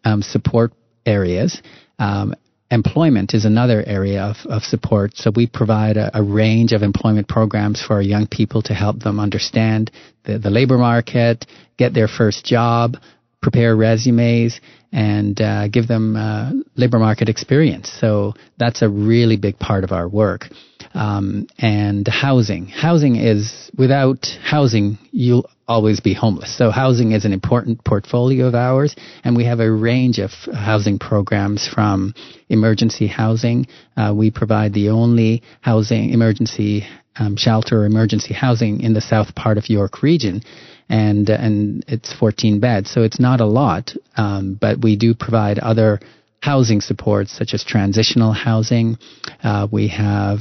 [0.04, 0.74] um, support
[1.06, 1.62] areas.
[1.98, 2.36] Um,
[2.74, 5.16] employment is another area of, of support.
[5.16, 9.20] So we provide a, a, range of employment programs for young people to help them
[9.20, 9.92] understand
[10.24, 11.46] the, the labor market,
[11.78, 12.98] get their first job,
[13.42, 14.60] prepare resumes
[14.92, 17.92] and uh, give them uh, labor market experience.
[18.00, 20.46] So that's a really big part of our work.
[20.94, 22.68] Um, and housing.
[22.68, 26.58] Housing is, without housing, you'll always be homeless.
[26.58, 31.00] So housing is an important portfolio of ours, and we have a range of housing
[31.00, 32.14] programs from
[32.50, 33.68] emergency housing.
[33.96, 39.60] Uh, we provide the only housing, emergency um, shelter emergency housing in the south part
[39.60, 40.42] of York region
[40.90, 43.94] and and it's 14 beds, so it's not a lot.
[44.18, 46.00] Um, but we do provide other
[46.42, 48.98] housing supports such as transitional housing.
[49.44, 50.40] Uh, we have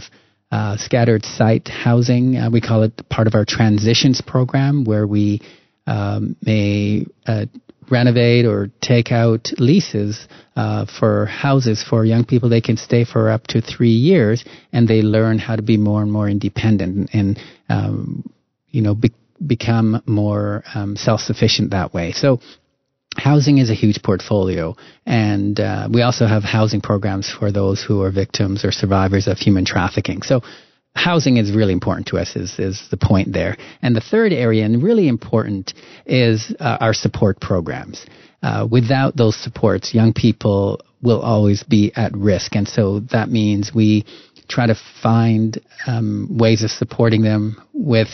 [0.52, 2.36] uh, scattered site housing.
[2.36, 5.40] Uh, we call it part of our transitions program, where we
[5.86, 7.46] um, may uh,
[7.90, 12.48] renovate or take out leases uh, for houses for young people.
[12.48, 16.02] They can stay for up to three years, and they learn how to be more
[16.02, 17.38] and more independent and,
[17.68, 18.24] um,
[18.68, 19.10] you know, be-
[19.44, 22.12] become more um, self-sufficient that way.
[22.12, 22.40] So
[23.16, 28.02] housing is a huge portfolio, and uh, we also have housing programs for those who
[28.02, 30.22] are victims or survivors of human trafficking.
[30.22, 30.42] So
[30.94, 33.56] housing is really important to us is, is the point there.
[33.80, 35.74] And the third area, and really important,
[36.06, 38.04] is uh, our support programs.
[38.42, 42.56] Uh, without those supports, young people will always be at risk.
[42.56, 44.04] And so that means we
[44.48, 48.08] try to find um, ways of supporting them with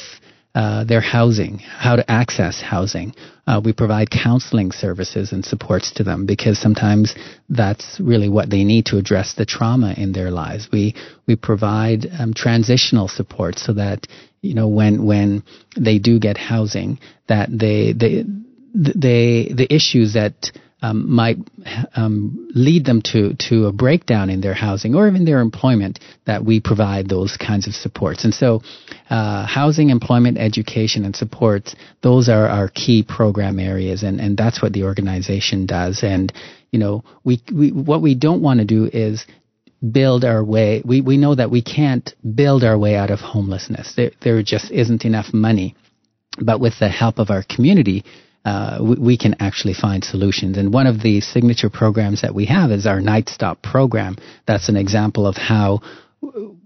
[0.59, 3.15] uh, their housing, how to access housing.
[3.47, 7.15] Uh, we provide counseling services and supports to them because sometimes
[7.49, 10.69] that's really what they need to address the trauma in their lives.
[10.73, 10.97] We
[11.29, 14.09] we provide um, transitional support so that
[14.41, 15.45] you know when when
[15.77, 18.25] they do get housing, that they they
[18.75, 21.39] they the issues that um, might
[21.97, 26.45] um, lead them to, to a breakdown in their housing or even their employment, that
[26.45, 28.25] we provide those kinds of supports.
[28.25, 28.63] And so,
[29.11, 34.63] uh, housing, employment, education, and supports, those are our key program areas, and, and that's
[34.63, 36.03] what the organization does.
[36.03, 36.33] And,
[36.71, 39.27] you know, we, we what we don't want to do is
[39.93, 40.83] build our way.
[40.85, 43.95] We, we know that we can't build our way out of homelessness.
[43.97, 45.77] There, there just isn't enough money.
[46.41, 48.05] But with the help of our community,
[48.49, 50.57] uh, we, we, can actually find solutions.
[50.57, 54.17] And one of the signature programs that we have is our Night Stop program.
[54.47, 55.81] That's an example of how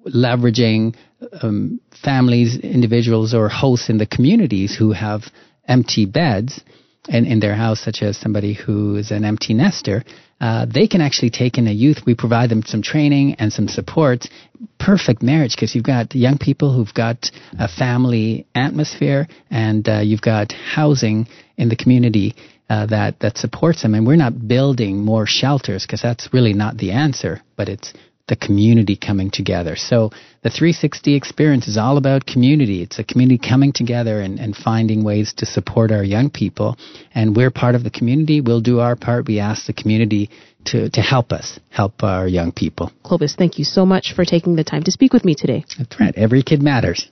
[0.06, 0.94] leveraging
[1.42, 5.22] um, families, individuals, or hosts in the communities who have
[5.66, 6.60] empty beds
[7.08, 10.04] in, in their house, such as somebody who is an empty nester,
[10.42, 11.98] uh, they can actually take in a youth.
[12.04, 14.26] We provide them some training and some support.
[14.78, 20.20] Perfect marriage because you've got young people who've got a family atmosphere and uh, you've
[20.20, 22.34] got housing in the community
[22.68, 23.94] uh, that that supports them.
[23.94, 27.92] And we're not building more shelters because that's really not the answer, but it's
[28.28, 29.76] the community coming together.
[29.76, 30.10] So
[30.42, 32.82] the 360 experience is all about community.
[32.82, 36.76] It's a community coming together and, and finding ways to support our young people.
[37.14, 38.40] And we're part of the community.
[38.40, 39.26] We'll do our part.
[39.26, 40.30] We ask the community
[40.66, 42.92] to, to help us, help our young people.
[43.02, 45.64] Clovis, thank you so much for taking the time to speak with me today.
[45.76, 46.14] That's right.
[46.16, 47.10] Every kid matters.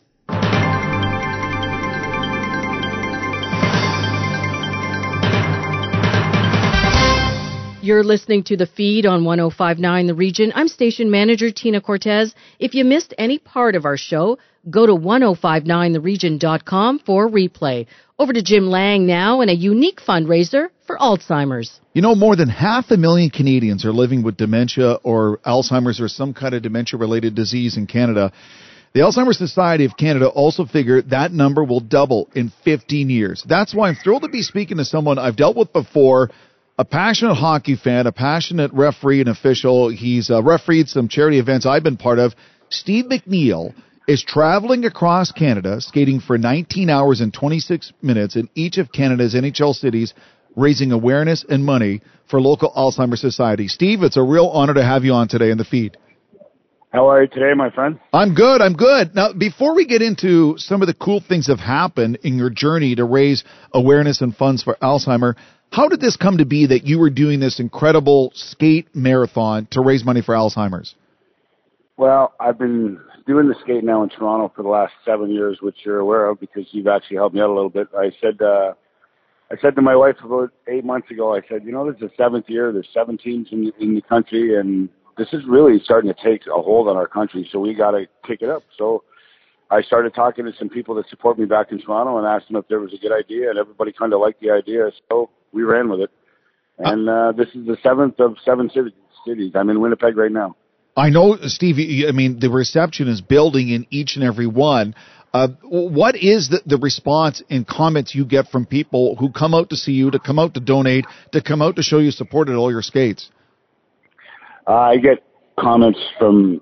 [7.90, 10.53] You're listening to the feed on 1059 The Region.
[10.55, 12.33] I'm station manager Tina Cortez.
[12.61, 14.38] If you missed any part of our show,
[14.70, 17.88] go to 1059theregion.com for replay.
[18.16, 21.81] Over to Jim Lang now and a unique fundraiser for Alzheimer's.
[21.92, 26.07] You know, more than half a million Canadians are living with dementia or Alzheimer's or
[26.07, 28.31] some kind of dementia related disease in Canada.
[28.92, 33.44] The Alzheimer's Society of Canada also figured that number will double in 15 years.
[33.48, 36.31] That's why I'm thrilled to be speaking to someone I've dealt with before
[36.80, 39.90] a passionate hockey fan, a passionate referee and official.
[39.90, 42.32] He's uh, refereed some charity events I've been part of.
[42.70, 43.74] Steve McNeil
[44.08, 49.34] is traveling across Canada, skating for 19 hours and 26 minutes in each of Canada's
[49.34, 50.14] NHL cities,
[50.56, 53.68] raising awareness and money for local Alzheimer's Society.
[53.68, 55.98] Steve, it's a real honor to have you on today in the feed.
[56.94, 58.00] How are you today, my friend?
[58.14, 58.62] I'm good.
[58.62, 59.14] I'm good.
[59.14, 62.50] Now, before we get into some of the cool things that have happened in your
[62.50, 65.36] journey to raise awareness and funds for Alzheimer,
[65.72, 69.80] how did this come to be that you were doing this incredible skate marathon to
[69.80, 70.94] raise money for Alzheimer's?
[71.96, 75.76] Well, I've been doing the skate now in Toronto for the last seven years, which
[75.85, 77.88] you're aware of because you've actually helped me out a little bit.
[77.96, 78.72] I said, uh,
[79.52, 82.09] I said to my wife about eight months ago, I said, you know, this is
[82.09, 82.72] the seventh year.
[82.72, 86.46] There's seven teams in, the, in the country, and this is really starting to take
[86.46, 87.48] a hold on our country.
[87.52, 88.62] So we got to kick it up.
[88.76, 89.04] So
[89.70, 92.56] I started talking to some people that support me back in Toronto and asked them
[92.56, 94.90] if there was a good idea, and everybody kind of liked the idea.
[95.09, 96.10] So we ran with it.
[96.78, 99.52] And uh, this is the seventh of seven cities.
[99.54, 100.56] I'm in Winnipeg right now.
[100.96, 101.76] I know, Steve.
[102.08, 104.94] I mean, the reception is building in each and every one.
[105.32, 109.70] Uh, what is the, the response and comments you get from people who come out
[109.70, 112.48] to see you, to come out to donate, to come out to show you support
[112.48, 113.30] at all your skates?
[114.66, 115.22] Uh, I get
[115.58, 116.60] comments from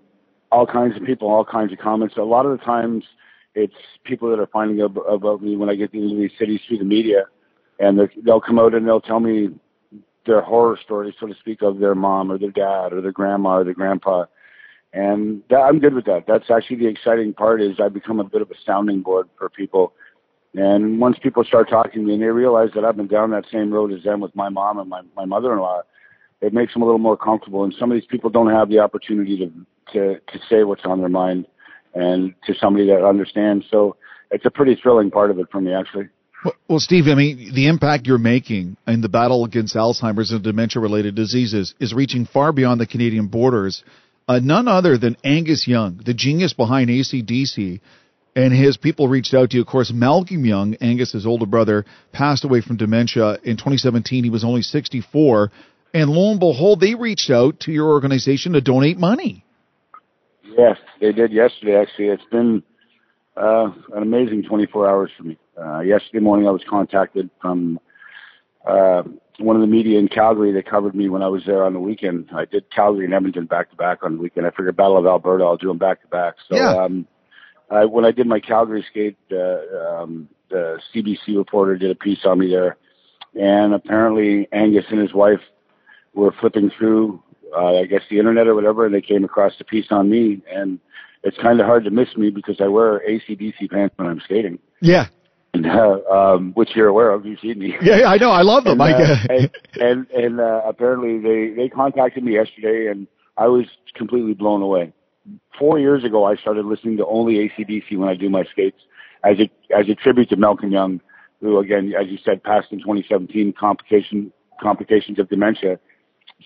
[0.52, 2.16] all kinds of people, all kinds of comments.
[2.18, 3.04] A lot of the times,
[3.54, 3.74] it's
[4.04, 6.84] people that are finding out about me when I get into these cities through the
[6.84, 7.24] media
[7.78, 9.50] and they'll come out and they'll tell me
[10.26, 13.56] their horror stories, so to speak, of their mom or their dad or their grandma
[13.56, 14.26] or their grandpa.
[14.92, 16.24] And that, I'm good with that.
[16.26, 19.48] That's actually the exciting part is I become a bit of a sounding board for
[19.48, 19.92] people.
[20.54, 23.44] And once people start talking to me and they realize that I've been down that
[23.52, 25.82] same road as them with my mom and my, my mother-in-law,
[26.40, 27.64] it makes them a little more comfortable.
[27.64, 29.52] And some of these people don't have the opportunity to,
[29.92, 31.46] to, to say what's on their mind
[31.94, 33.66] and to somebody that understands.
[33.70, 33.96] So
[34.30, 36.08] it's a pretty thrilling part of it for me, actually.
[36.68, 41.14] Well, Steve, I mean, the impact you're making in the battle against Alzheimer's and dementia-related
[41.14, 43.82] diseases is reaching far beyond the Canadian borders.
[44.28, 47.80] Uh, none other than Angus Young, the genius behind ACDC,
[48.36, 49.62] and his people reached out to you.
[49.62, 54.22] Of course, Malcolm Young, Angus's older brother, passed away from dementia in 2017.
[54.22, 55.50] He was only 64,
[55.92, 59.44] and lo and behold, they reached out to your organization to donate money.
[60.44, 61.76] Yes, they did yesterday.
[61.76, 62.62] Actually, it's been
[63.38, 65.38] uh, an amazing 24 hours for me.
[65.60, 67.78] Uh, yesterday morning, I was contacted from
[68.66, 69.02] uh,
[69.38, 71.80] one of the media in Calgary that covered me when I was there on the
[71.80, 72.30] weekend.
[72.34, 74.46] I did Calgary and Edmonton back to back on the weekend.
[74.46, 76.34] I figured Battle of Alberta, I'll do them back to back.
[76.48, 76.76] So yeah.
[76.76, 77.06] um,
[77.70, 82.24] I, when I did my Calgary skate, uh, um, the CBC reporter did a piece
[82.24, 82.76] on me there,
[83.40, 85.40] and apparently Angus and his wife
[86.14, 87.22] were flipping through,
[87.56, 90.42] uh, I guess the internet or whatever, and they came across the piece on me,
[90.50, 90.80] and
[91.22, 94.58] it's kind of hard to miss me because I wear ACDC pants when I'm skating.
[94.80, 95.06] Yeah
[95.54, 97.24] uh, um, which you're aware of.
[97.24, 97.74] You've seen me.
[97.82, 98.30] Yeah, I know.
[98.30, 98.80] I love them.
[98.80, 103.66] and, uh, and and, and uh, apparently they they contacted me yesterday, and I was
[103.94, 104.92] completely blown away.
[105.58, 108.80] Four years ago, I started listening to only ACDC when I do my skates,
[109.24, 111.00] as a as a tribute to Malcolm Young,
[111.40, 115.78] who again, as you said, passed in 2017, complication complications of dementia.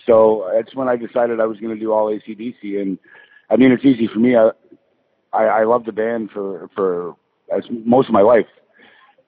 [0.05, 2.97] So that's when I decided I was going to do all ACDC, and
[3.49, 4.35] I mean it's easy for me.
[4.35, 4.49] I
[5.33, 7.15] I, I love the band for for
[7.55, 8.45] as most of my life.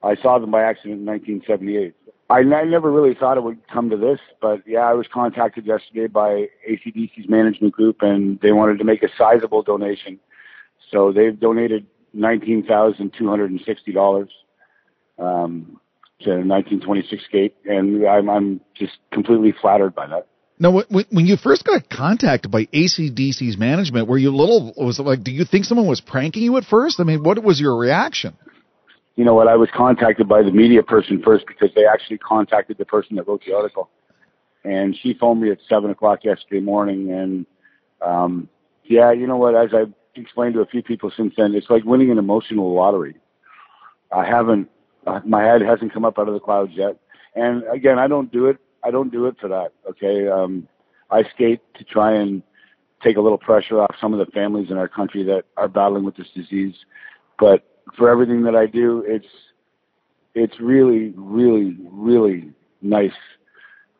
[0.02, 1.94] I saw them by accident in 1978.
[2.28, 5.66] I, I never really thought it would come to this, but yeah, I was contacted
[5.66, 10.18] yesterday by ACDC's management group, and they wanted to make a sizable donation.
[10.90, 14.30] So they've donated nineteen thousand two hundred and sixty dollars
[15.18, 15.80] um,
[16.20, 20.26] to 1926 skate, and I'm, I'm just completely flattered by that.
[20.58, 25.22] Now, when you first got contacted by ACDC's management, were you little was it like?
[25.22, 26.98] Do you think someone was pranking you at first?
[26.98, 28.34] I mean, what was your reaction?
[29.16, 29.48] You know what?
[29.48, 33.28] I was contacted by the media person first because they actually contacted the person that
[33.28, 33.90] wrote the article,
[34.64, 37.12] and she phoned me at seven o'clock yesterday morning.
[37.12, 37.46] And
[38.00, 38.48] um,
[38.84, 39.54] yeah, you know what?
[39.54, 43.16] As I've explained to a few people since then, it's like winning an emotional lottery.
[44.10, 44.70] I haven't,
[45.06, 46.98] uh, my head hasn't come up out of the clouds yet.
[47.34, 49.72] And again, I don't do it I don't do it for that.
[49.90, 50.68] Okay, um,
[51.10, 52.42] I skate to try and
[53.02, 56.04] take a little pressure off some of the families in our country that are battling
[56.04, 56.74] with this disease.
[57.38, 57.64] But
[57.98, 59.26] for everything that I do, it's
[60.34, 63.16] it's really, really, really nice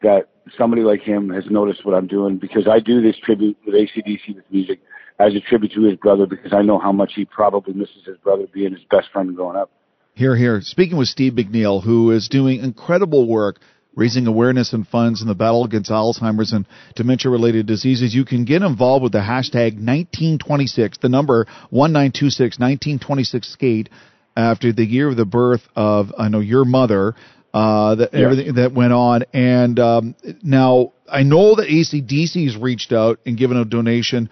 [0.03, 3.75] that somebody like him has noticed what I'm doing because I do this tribute with
[3.75, 4.81] ACDC with music
[5.19, 8.19] as a tribute to his brother because I know how much he probably misses his
[8.19, 9.71] brother being his best friend growing up.
[10.15, 10.61] Here, here.
[10.61, 13.61] Speaking with Steve McNeil, who is doing incredible work
[13.97, 18.45] raising awareness and funds in the battle against Alzheimer's and dementia related diseases, you can
[18.45, 23.89] get involved with the hashtag 1926, the number 1926, 1926 skate
[24.37, 27.15] after the year of the birth of, I know, your mother.
[27.55, 28.21] Uh, that yeah.
[28.21, 33.57] everything that went on, and um, now I know that ACDC's reached out and given
[33.57, 34.29] a donation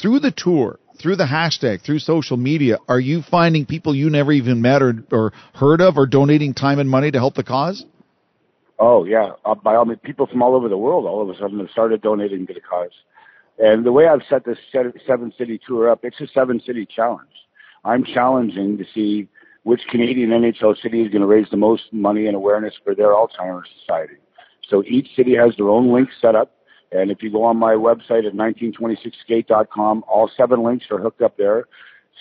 [0.00, 4.32] through the tour through the hashtag, through social media, are you finding people you never
[4.32, 7.84] even met or, or heard of or donating time and money to help the cause?
[8.78, 11.38] Oh yeah, uh, by all means, people from all over the world all of a
[11.38, 12.90] sudden have started donating to the cause.
[13.58, 14.58] And the way I've set this
[15.06, 17.28] seven city tour up, it's a seven city challenge.
[17.84, 19.28] I'm challenging to see
[19.62, 23.10] which Canadian NHL city is going to raise the most money and awareness for their
[23.10, 24.14] Alzheimer's Society.
[24.68, 26.52] So each city has their own link set up.
[26.92, 31.36] And if you go on my website at 1926skate.com, all seven links are hooked up
[31.36, 31.66] there.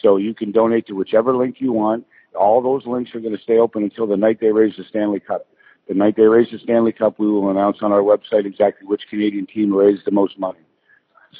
[0.01, 2.05] So you can donate to whichever link you want.
[2.35, 5.19] All those links are going to stay open until the night they raise the Stanley
[5.19, 5.47] Cup.
[5.87, 9.01] The night they raise the Stanley Cup, we will announce on our website exactly which
[9.09, 10.59] Canadian team raised the most money.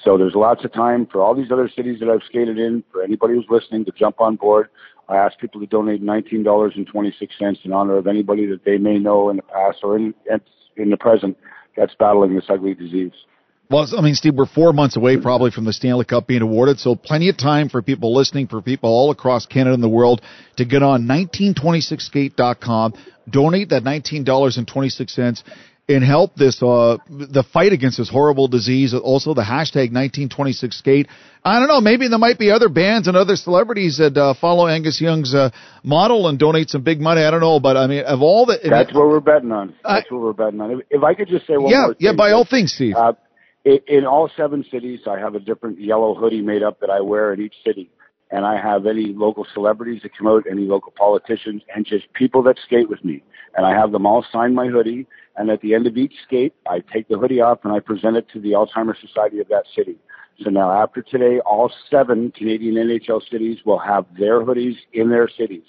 [0.04, 3.04] So there's lots of time for all these other cities that I've skated in, for
[3.04, 4.70] anybody who's listening to jump on board.
[5.08, 9.38] I ask people to donate $19.26 in honor of anybody that they may know in
[9.38, 10.14] the past or in,
[10.78, 11.38] in the present
[11.78, 13.12] that's battling this ugly disease.
[13.74, 16.80] Well, I mean, Steve, we're four months away probably from the Stanley Cup being awarded,
[16.80, 20.22] so plenty of time for people listening, for people all across Canada and the world
[20.58, 22.94] to get on 1926skate.com,
[23.28, 25.44] donate that $19.26
[25.90, 28.94] and help this uh the fight against this horrible disease.
[28.94, 31.08] Also, the hashtag 1926skate.
[31.44, 31.82] I don't know.
[31.82, 35.50] Maybe there might be other bands and other celebrities that uh, follow Angus Young's uh,
[35.84, 37.22] model and donate some big money.
[37.22, 39.76] I don't know, but I mean, of all the that's what we're betting on.
[39.84, 40.72] That's I, what we're betting on.
[40.72, 41.96] If, if, I could just say one yeah, more.
[42.00, 42.96] Yeah, yeah, by all things, Steve.
[43.66, 47.02] Uh, in all seven cities, I have a different yellow hoodie made up that I
[47.02, 47.90] wear in each city.
[48.32, 52.42] And I have any local celebrities that come out, any local politicians, and just people
[52.44, 53.24] that skate with me.
[53.56, 55.06] And I have them all sign my hoodie.
[55.38, 58.18] And at the end of each skate, I take the hoodie off and I present
[58.18, 59.98] it to the Alzheimer's Society of that city.
[60.44, 65.30] So now after today, all seven Canadian NHL cities will have their hoodies in their
[65.30, 65.64] cities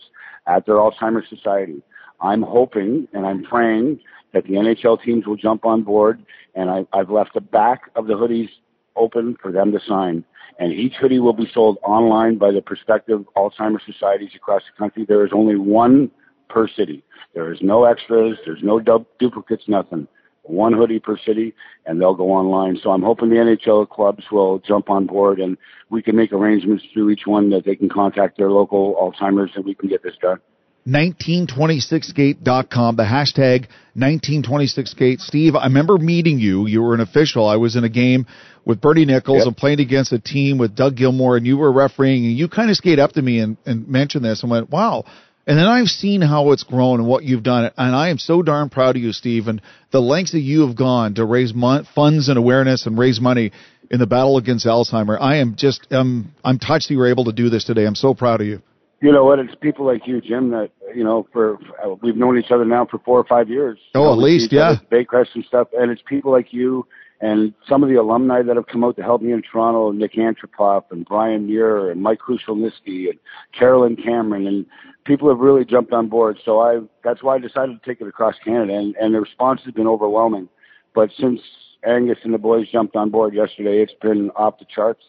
[0.47, 1.83] at their Alzheimer's Society.
[2.21, 4.01] I'm hoping and I'm praying
[4.35, 6.25] that the NHL teams will jump on board
[6.55, 8.51] and I, I've left the back of the hoodies
[8.97, 10.25] open for them to sign.
[10.59, 15.05] And each hoodie will be sold online by the prospective Alzheimer's societies across the country.
[15.07, 16.11] There is only one
[16.49, 17.03] per city.
[17.35, 18.39] There is no extras.
[18.45, 20.07] There's no du- duplicates, nothing.
[20.43, 21.55] One hoodie per city,
[21.87, 22.79] and they'll go online.
[22.83, 25.57] So I'm hoping the NHL clubs will jump on board, and
[25.91, 29.65] we can make arrangements through each one that they can contact their local Alzheimer's, and
[29.65, 30.39] we can get this done.
[30.87, 35.21] 1926skate.com, the hashtag 1926gate.
[35.21, 36.67] Steve, I remember meeting you.
[36.67, 37.47] You were an official.
[37.47, 38.27] I was in a game
[38.67, 39.47] with Bernie Nicholls yep.
[39.47, 42.71] and playing against a team with Doug Gilmour, and you were refereeing, and you kind
[42.71, 45.05] of skated up to me and, and mentioned this and went, wow.
[45.47, 48.43] And then I've seen how it's grown and what you've done, and I am so
[48.43, 51.87] darn proud of you, Steve, and the lengths that you have gone to raise mon-
[51.95, 53.53] funds and awareness and raise money
[53.91, 55.19] in the battle against Alzheimer.
[55.21, 57.87] I am just, um, I'm touched that you were able to do this today.
[57.87, 58.63] I'm so proud of you.
[59.05, 59.39] You know what?
[59.39, 60.51] It's people like you, Jim.
[60.51, 63.79] That you know, for uh, we've known each other now for four or five years.
[63.95, 64.77] Oh, you know, at least, yeah.
[64.91, 66.87] Baycrest and stuff, and it's people like you
[67.21, 70.15] and some of the alumni that have come out to help me in Toronto, Nik
[70.15, 73.19] Antropov and Brian Muir and Mike Krushelnyski and
[73.53, 74.67] Carolyn Cameron, and
[75.05, 76.39] people have really jumped on board.
[76.43, 79.61] So I that's why I decided to take it across Canada, and, and the response
[79.67, 80.49] has been overwhelming.
[80.95, 81.41] But since
[81.87, 85.03] Angus and the boys jumped on board yesterday, it's been off the charts.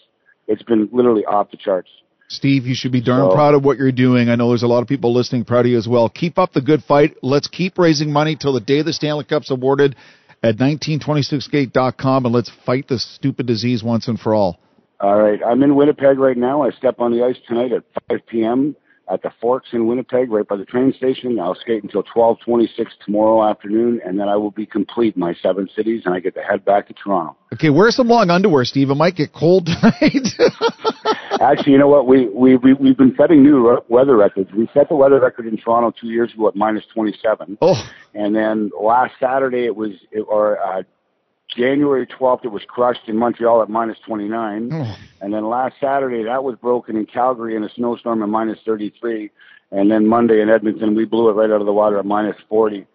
[0.47, 1.89] It's been literally off the charts.
[2.28, 4.30] Steve, you should be darn So- proud of what you're doing.
[4.30, 6.09] I know there's a lot of people listening proud of you as well.
[6.09, 7.15] Keep up the good fight.
[7.21, 9.95] Let's keep raising money till the day the Stanley Cup's awarded
[10.43, 14.59] at 1926skate.com and let's fight this stupid disease once and for all.
[14.99, 16.63] All right, I'm in Winnipeg right now.
[16.63, 18.76] I step on the ice tonight at 5 p.m.
[19.11, 21.38] at the Forks in Winnipeg, right by the train station.
[21.39, 22.69] I'll skate until 12:26
[23.05, 26.41] tomorrow afternoon, and then I will be complete my seven cities, and I get to
[26.41, 27.36] head back to Toronto.
[27.53, 28.89] Okay, wear some long underwear, Steve.
[28.89, 30.28] It might get cold tonight.
[31.41, 32.07] Actually, you know what?
[32.07, 34.51] We we, we we've been setting new weather records.
[34.53, 37.57] We set the weather record in Toronto two years ago at minus 27.
[37.61, 37.89] Oh.
[38.13, 40.83] And then last Saturday it was, it, or uh,
[41.55, 44.69] January 12th, it was crushed in Montreal at minus 29.
[44.71, 44.95] Oh.
[45.21, 49.31] And then last Saturday that was broken in Calgary in a snowstorm at minus 33.
[49.71, 52.38] And then Monday in Edmonton we blew it right out of the water at minus
[52.49, 52.86] 40.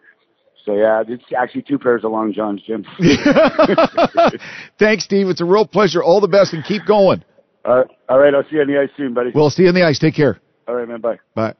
[0.64, 2.84] So yeah, it's actually two pairs of long johns, Jim.
[4.78, 5.28] Thanks, Steve.
[5.28, 6.02] It's a real pleasure.
[6.02, 7.24] All the best and keep going.
[7.64, 9.30] Uh, all right, I'll see you on the ice soon, buddy.
[9.34, 9.98] We'll see you on the ice.
[9.98, 10.40] Take care.
[10.66, 11.00] all right, man.
[11.00, 11.18] Bye.
[11.34, 11.54] Bye.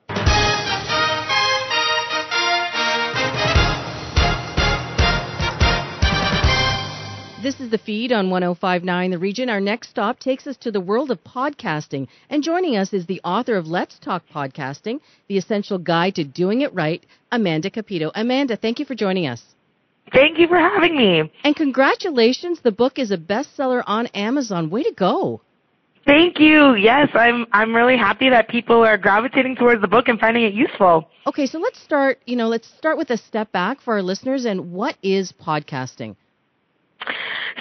[7.43, 9.49] This is the feed on 1059 The Region.
[9.49, 12.07] Our next stop takes us to the world of podcasting.
[12.29, 16.61] And joining us is the author of Let's Talk Podcasting, The Essential Guide to Doing
[16.61, 18.11] It Right, Amanda Cupido.
[18.15, 19.43] Amanda, thank you for joining us.
[20.13, 21.33] Thank you for having me.
[21.43, 24.69] And congratulations, the book is a bestseller on Amazon.
[24.69, 25.41] Way to go.
[26.07, 26.75] Thank you.
[26.75, 30.55] Yes, I'm I'm really happy that people are gravitating towards the book and finding it
[30.55, 31.09] useful.
[31.27, 34.47] Okay, so let's start, you know, let's start with a step back for our listeners
[34.47, 36.17] and what is podcasting?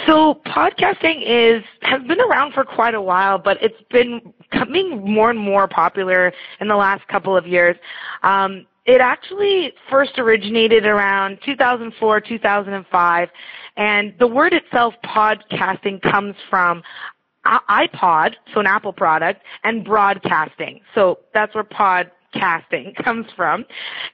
[0.08, 5.30] So podcasting is has been around for quite a while, but it's been becoming more
[5.30, 6.32] and more popular
[6.62, 7.76] in the last couple of years.
[8.24, 13.30] Um, it actually first originated around 2004, 2005,
[13.78, 16.82] and the word itself, podcasting, comes from
[17.70, 20.82] iPod, so an Apple product, and broadcasting.
[20.94, 21.64] So that's where
[22.34, 23.66] podcasting comes from.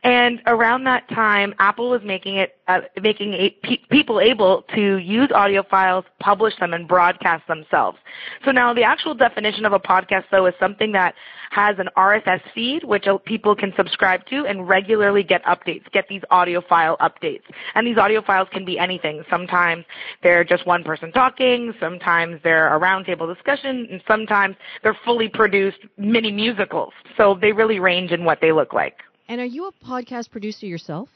[0.03, 4.97] And around that time, Apple was making it, uh, making a, pe- people able to
[4.97, 7.97] use audio files, publish them, and broadcast themselves.
[8.43, 11.15] So now the actual definition of a podcast, though, is something that
[11.51, 16.07] has an RSS feed, which uh, people can subscribe to and regularly get updates, get
[16.09, 17.43] these audio file updates.
[17.75, 19.23] And these audio files can be anything.
[19.29, 19.85] Sometimes
[20.23, 25.79] they're just one person talking, sometimes they're a roundtable discussion, and sometimes they're fully produced
[25.97, 26.93] mini musicals.
[27.17, 28.97] So they really range in what they look like.
[29.27, 31.09] And are you a podcast producer yourself?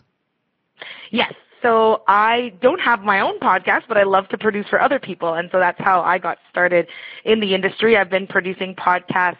[1.11, 1.33] Yes.
[1.61, 5.33] So I don't have my own podcast, but I love to produce for other people,
[5.33, 6.87] and so that's how I got started
[7.25, 7.97] in the industry.
[7.97, 9.37] I've been producing podcasts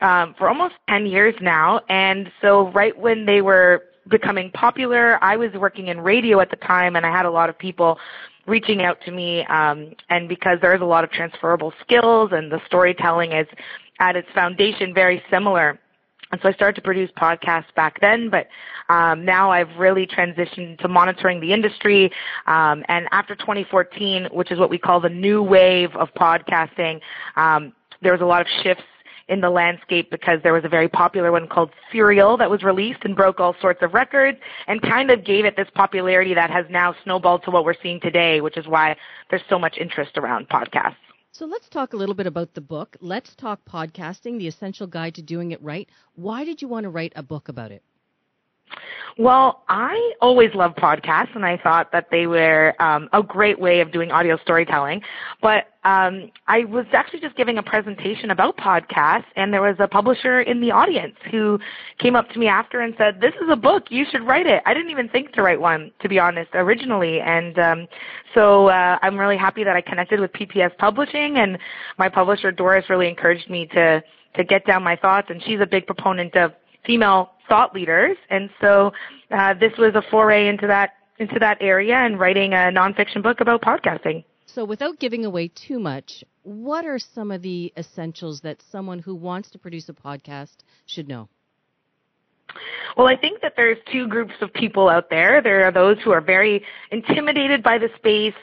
[0.00, 5.36] um, for almost 10 years now, and so right when they were becoming popular, I
[5.36, 7.98] was working in radio at the time, and I had a lot of people
[8.46, 12.60] reaching out to me, um, and because there's a lot of transferable skills, and the
[12.66, 13.46] storytelling is
[14.00, 15.78] at its foundation very similar.
[16.32, 18.48] And so I started to produce podcasts back then, but
[18.88, 22.10] um, now I've really transitioned to monitoring the industry.
[22.46, 27.00] Um, and after 2014, which is what we call the new wave of podcasting,
[27.36, 28.82] um, there was a lot of shifts
[29.28, 33.00] in the landscape because there was a very popular one called Serial that was released
[33.04, 36.66] and broke all sorts of records and kind of gave it this popularity that has
[36.70, 38.96] now snowballed to what we're seeing today, which is why
[39.30, 40.96] there's so much interest around podcasts.
[41.32, 42.96] So let's talk a little bit about the book.
[43.00, 45.90] Let's talk podcasting, the essential guide to doing it right.
[46.14, 47.82] Why did you want to write a book about it?
[49.18, 53.80] Well, I always loved podcasts, and I thought that they were um, a great way
[53.80, 55.02] of doing audio storytelling.
[55.42, 59.88] But um, I was actually just giving a presentation about podcasts, and there was a
[59.88, 61.58] publisher in the audience who
[61.98, 63.84] came up to me after and said, "This is a book.
[63.90, 67.20] You should write it." I didn't even think to write one, to be honest, originally,
[67.20, 67.88] and um,
[68.34, 71.58] so uh, I'm really happy that I connected with PPS Publishing, and
[71.98, 74.02] my publisher Doris really encouraged me to
[74.34, 76.52] to get down my thoughts, and she's a big proponent of
[76.84, 78.92] female thought leaders, and so
[79.30, 83.40] uh, this was a foray into that into that area and writing a nonfiction book
[83.40, 84.24] about podcasting.
[84.46, 89.14] So, without giving away too much, what are some of the essentials that someone who
[89.14, 90.56] wants to produce a podcast
[90.86, 91.28] should know?
[92.96, 95.40] Well, I think that there's two groups of people out there.
[95.40, 98.34] There are those who are very intimidated by the space.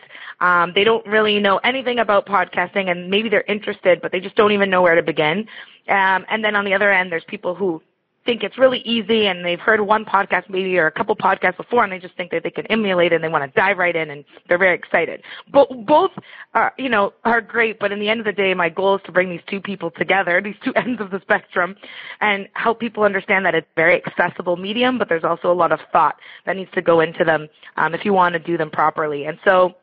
[0.41, 4.35] Um, they don't really know anything about podcasting, and maybe they're interested, but they just
[4.35, 5.47] don't even know where to begin.
[5.89, 7.81] Um, and then on the other end, there's people who
[8.25, 11.83] think it's really easy and they've heard one podcast maybe or a couple podcasts before
[11.83, 13.95] and they just think that they can emulate it and they want to dive right
[13.95, 15.21] in and they're very excited.
[15.51, 16.11] But both
[16.53, 19.01] are, you know, are great, but in the end of the day, my goal is
[19.05, 21.75] to bring these two people together, these two ends of the spectrum
[22.21, 25.71] and help people understand that it's a very accessible medium, but there's also a lot
[25.71, 26.15] of thought
[26.45, 27.47] that needs to go into them
[27.77, 29.25] um, if you want to do them properly.
[29.25, 29.75] And so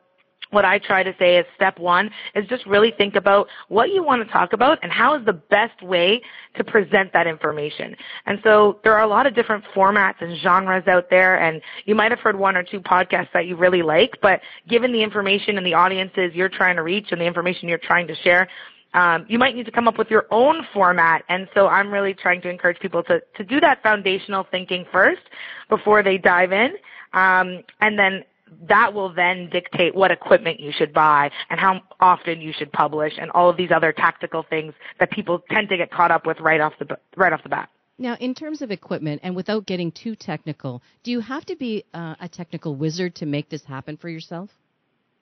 [0.51, 4.03] what I try to say is step one is just really think about what you
[4.03, 6.21] want to talk about and how is the best way
[6.55, 7.95] to present that information.
[8.25, 11.95] And so there are a lot of different formats and genres out there and you
[11.95, 15.57] might have heard one or two podcasts that you really like, but given the information
[15.57, 18.47] and the audiences you're trying to reach and the information you're trying to share,
[18.93, 21.23] um, you might need to come up with your own format.
[21.29, 25.21] And so I'm really trying to encourage people to, to do that foundational thinking first
[25.69, 26.71] before they dive in.
[27.13, 28.23] Um, and then
[28.67, 33.13] that will then dictate what equipment you should buy and how often you should publish
[33.19, 36.39] and all of these other tactical things that people tend to get caught up with
[36.39, 37.69] right off the right off the bat.
[37.99, 41.83] Now, in terms of equipment, and without getting too technical, do you have to be
[41.95, 44.51] uh, a technical wizard to make this happen for yourself?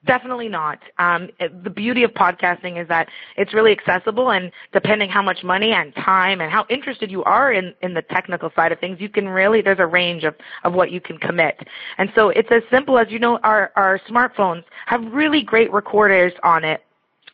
[0.05, 0.79] Definitely not.
[0.99, 5.43] Um, it, the beauty of podcasting is that it's really accessible, and depending how much
[5.43, 8.99] money and time and how interested you are in, in the technical side of things,
[8.99, 11.59] you can really there's a range of of what you can commit.
[11.97, 16.33] And so it's as simple as you know our our smartphones have really great recorders
[16.43, 16.83] on it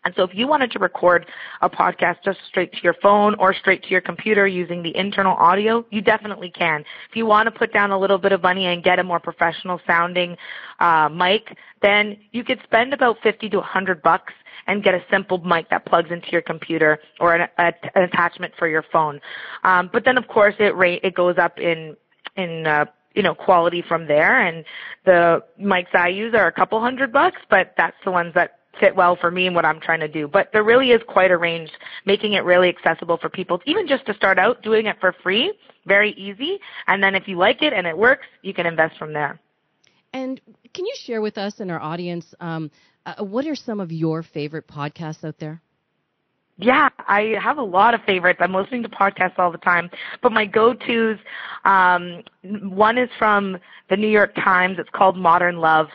[0.03, 1.27] and so if you wanted to record
[1.61, 5.35] a podcast just straight to your phone or straight to your computer using the internal
[5.37, 6.81] audio, you definitely can.
[7.09, 9.19] If you want to put down a little bit of money and get a more
[9.19, 10.37] professional sounding
[10.79, 14.33] uh, mic, then you could spend about 50 to 100 bucks
[14.67, 18.53] and get a simple mic that plugs into your computer or an, a, an attachment
[18.57, 19.19] for your phone.
[19.63, 21.95] Um, but then of course it rate it goes up in
[22.37, 22.85] in uh,
[23.15, 24.63] you know quality from there and
[25.05, 28.95] the mics I use are a couple hundred bucks but that's the ones that fit
[28.95, 30.27] well for me and what I'm trying to do.
[30.27, 31.69] But there really is quite a range,
[32.05, 35.53] making it really accessible for people, even just to start out doing it for free,
[35.85, 36.59] very easy.
[36.87, 39.39] And then if you like it and it works, you can invest from there.
[40.13, 40.39] And
[40.73, 42.71] can you share with us and our audience um,
[43.05, 45.61] uh, what are some of your favorite podcasts out there?
[46.57, 48.39] Yeah, I have a lot of favorites.
[48.41, 49.89] I'm listening to podcasts all the time,
[50.21, 51.17] but my go-tos,
[51.65, 53.57] um, one is from
[53.89, 54.77] the New York Times.
[54.77, 55.87] It's called Modern Love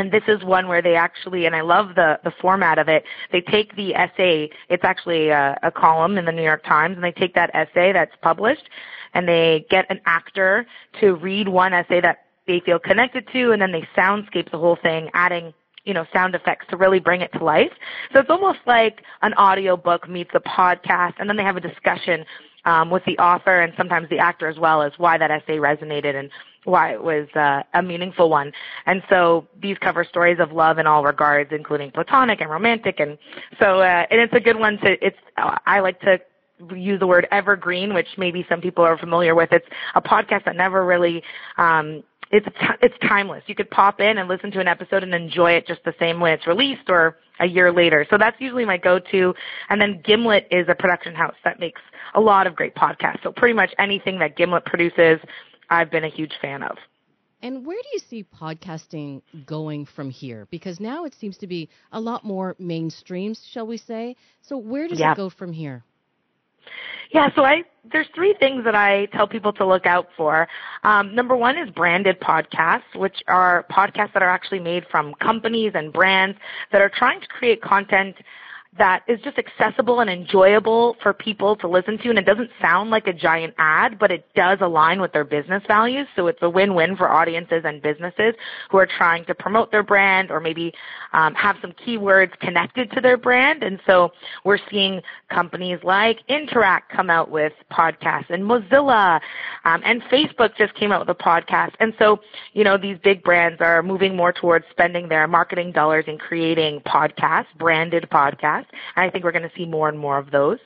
[0.00, 3.04] and this is one where they actually, and I love the, the format of it,
[3.32, 7.04] they take the essay, it's actually a, a column in the New York Times, and
[7.04, 8.64] they take that essay that's published,
[9.12, 10.66] and they get an actor
[11.00, 14.78] to read one essay that they feel connected to, and then they soundscape the whole
[14.82, 15.52] thing, adding
[15.84, 17.72] you know, sound effects to really bring it to life.
[18.12, 21.60] So it's almost like an audio book meets a podcast, and then they have a
[21.60, 22.24] discussion
[22.64, 26.14] um, with the author and sometimes the actor as well as why that essay resonated
[26.14, 26.30] and
[26.64, 28.52] why it was uh, a meaningful one.
[28.86, 33.00] And so these cover stories of love in all regards, including platonic and romantic.
[33.00, 33.16] And
[33.58, 36.20] so, uh, and it's a good one to, it's, I like to
[36.76, 39.50] use the word evergreen, which maybe some people are familiar with.
[39.52, 41.22] It's a podcast that never really,
[41.56, 42.02] um,
[42.32, 42.46] it's
[42.80, 43.42] it's timeless.
[43.46, 46.20] You could pop in and listen to an episode and enjoy it just the same
[46.20, 48.06] way it's released or a year later.
[48.08, 49.34] So that's usually my go-to.
[49.68, 51.80] And then Gimlet is a production house that makes
[52.14, 53.22] a lot of great podcasts.
[53.22, 55.18] So pretty much anything that Gimlet produces,
[55.70, 56.76] I've been a huge fan of.
[57.42, 60.46] And where do you see podcasting going from here?
[60.50, 64.16] Because now it seems to be a lot more mainstream, shall we say?
[64.42, 65.12] So where does yeah.
[65.12, 65.82] it go from here?
[67.12, 70.46] Yeah, so I there's three things that I tell people to look out for.
[70.84, 75.72] Um, number one is branded podcasts, which are podcasts that are actually made from companies
[75.74, 76.38] and brands
[76.72, 78.16] that are trying to create content
[78.78, 82.88] that is just accessible and enjoyable for people to listen to and it doesn't sound
[82.88, 86.06] like a giant ad but it does align with their business values.
[86.14, 88.34] So it's a win-win for audiences and businesses
[88.70, 90.72] who are trying to promote their brand or maybe
[91.12, 93.64] um, have some keywords connected to their brand.
[93.64, 94.12] And so
[94.44, 95.00] we're seeing
[95.30, 99.20] companies like interact come out with podcasts and mozilla
[99.64, 101.72] um, and facebook just came out with a podcast.
[101.80, 102.20] And so
[102.52, 106.80] you know these big brands are moving more towards spending their marketing dollars in creating
[106.80, 108.59] podcasts branded podcasts
[108.96, 110.58] and I think we're going to see more and more of those.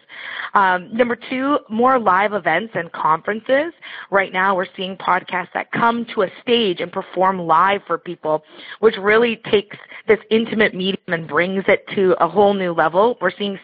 [0.54, 3.72] Um, number two, more live events and conferences.
[4.10, 8.44] Right now, we're seeing podcasts that come to a stage and perform live for people,
[8.80, 9.76] which really takes
[10.08, 13.16] this intimate medium and brings it to a whole new level.
[13.20, 13.58] We're seeing,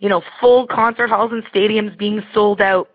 [0.00, 2.90] you know, full concert halls and stadiums being sold out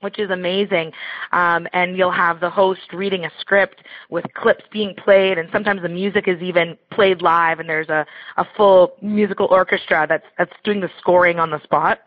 [0.00, 0.92] which is amazing.
[1.32, 5.82] Um, and you'll have the host reading a script with clips being played, and sometimes
[5.82, 10.52] the music is even played live, and there's a, a full musical orchestra that's that's
[10.64, 12.00] doing the scoring on the spot.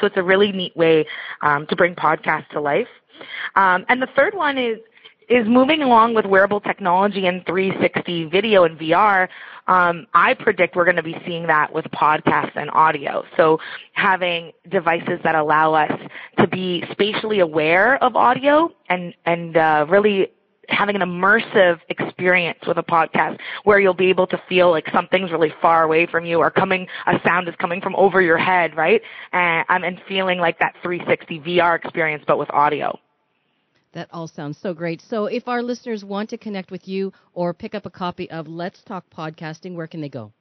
[0.00, 1.06] So it's a really neat way
[1.42, 2.88] um, to bring podcasts to life.
[3.56, 4.78] Um, and the third one is
[5.32, 9.28] is moving along with wearable technology and 360 video and VR.
[9.66, 13.24] Um, I predict we're going to be seeing that with podcasts and audio.
[13.36, 13.58] So
[13.92, 15.92] having devices that allow us
[16.38, 20.28] to be spatially aware of audio and and uh, really
[20.68, 25.30] having an immersive experience with a podcast where you'll be able to feel like something's
[25.30, 28.76] really far away from you or coming a sound is coming from over your head,
[28.76, 29.00] right?
[29.32, 32.98] And and feeling like that 360 VR experience but with audio.
[33.92, 35.02] That all sounds so great.
[35.02, 38.48] So, if our listeners want to connect with you or pick up a copy of
[38.48, 40.32] Let's Talk Podcasting, where can they go?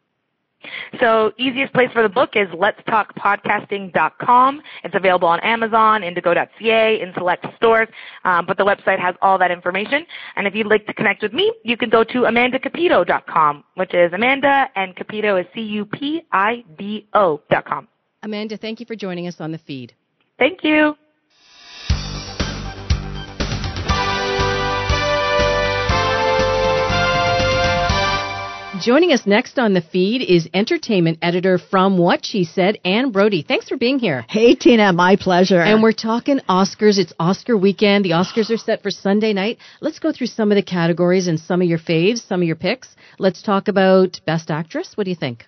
[1.00, 4.62] So easiest place for the book is letstalkpodcasting.com.
[4.84, 7.88] It's available on Amazon, indigo.ca, in select stores,
[8.26, 10.06] um, but the website has all that information.
[10.36, 14.12] And if you'd like to connect with me, you can go to amandacupido.com, which is
[14.14, 17.88] Amanda, and Cupido is C-U-P-I-D-O dot com.
[18.24, 19.96] Amanda, thank you for joining us on the feed.
[20.38, 20.96] Thank you.
[28.82, 33.44] Joining us next on the feed is entertainment editor from What She Said, Anne Brodie.
[33.48, 34.26] Thanks for being here.
[34.28, 35.62] Hey, Tina, my pleasure.
[35.62, 36.98] And we're talking Oscars.
[36.98, 38.06] It's Oscar weekend.
[38.06, 39.60] The Oscars are set for Sunday night.
[39.82, 42.56] Let's go through some of the categories and some of your faves, some of your
[42.56, 42.96] picks.
[43.20, 44.98] Let's talk about Best Actress.
[44.98, 45.46] What do you think?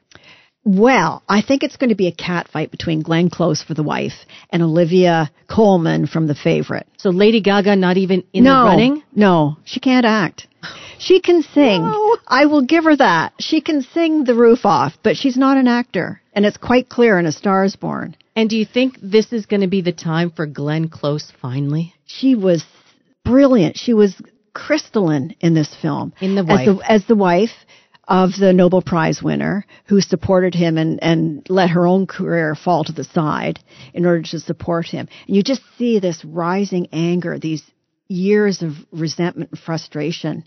[0.63, 3.81] Well, I think it's going to be a cat fight between Glenn Close for The
[3.81, 6.85] Wife and Olivia Colman from The Favorite.
[6.97, 9.03] So Lady Gaga not even in no, the running?
[9.15, 10.45] No, she can't act.
[10.97, 11.83] She can sing.
[12.27, 13.33] I will give her that.
[13.39, 16.21] She can sing the roof off, but she's not an actor.
[16.33, 18.15] And it's quite clear in A Star is Born.
[18.35, 21.93] And do you think this is going to be the time for Glenn Close finally?
[22.05, 22.63] She was
[23.23, 23.77] brilliant.
[23.77, 24.19] She was
[24.53, 26.13] crystalline in this film.
[26.21, 26.65] In the as wife.
[26.65, 27.51] the, as the wife
[28.07, 32.83] of the Nobel Prize winner who supported him and, and let her own career fall
[32.83, 33.59] to the side
[33.93, 35.07] in order to support him.
[35.27, 37.63] And you just see this rising anger, these
[38.07, 40.45] years of resentment and frustration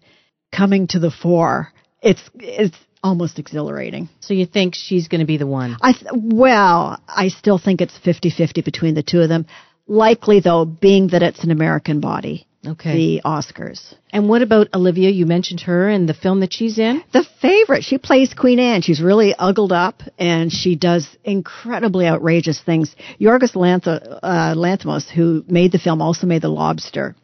[0.55, 1.73] coming to the fore.
[2.03, 4.09] It's, it's almost exhilarating.
[4.21, 5.77] So you think she's going to be the one?
[5.81, 9.47] I th- well, I still think it's 50-50 between the two of them.
[9.87, 12.47] Likely though, being that it's an American body.
[12.67, 13.21] Okay.
[13.21, 13.95] The Oscars.
[14.11, 15.11] And what about Olivia?
[15.11, 17.05] You mentioned her and the film that she's in.
[17.13, 17.85] The favorite.
[17.85, 18.83] She plays Queen Anne.
[18.83, 22.97] She's really uggled up and she does incredibly outrageous things.
[23.21, 27.15] Yorgos Lanth- uh, Lanthimos, who made the film, also made The Lobster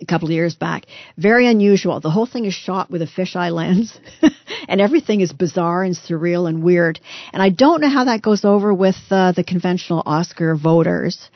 [0.00, 0.86] a couple of years back.
[1.16, 2.00] Very unusual.
[2.00, 3.98] The whole thing is shot with a fisheye lens,
[4.68, 7.00] and everything is bizarre and surreal and weird.
[7.32, 11.28] And I don't know how that goes over with uh, the conventional Oscar voters,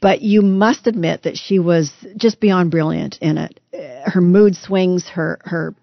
[0.00, 3.60] but you must admit that she was just beyond brilliant in it.
[3.72, 5.74] Uh, Her mood swings, her her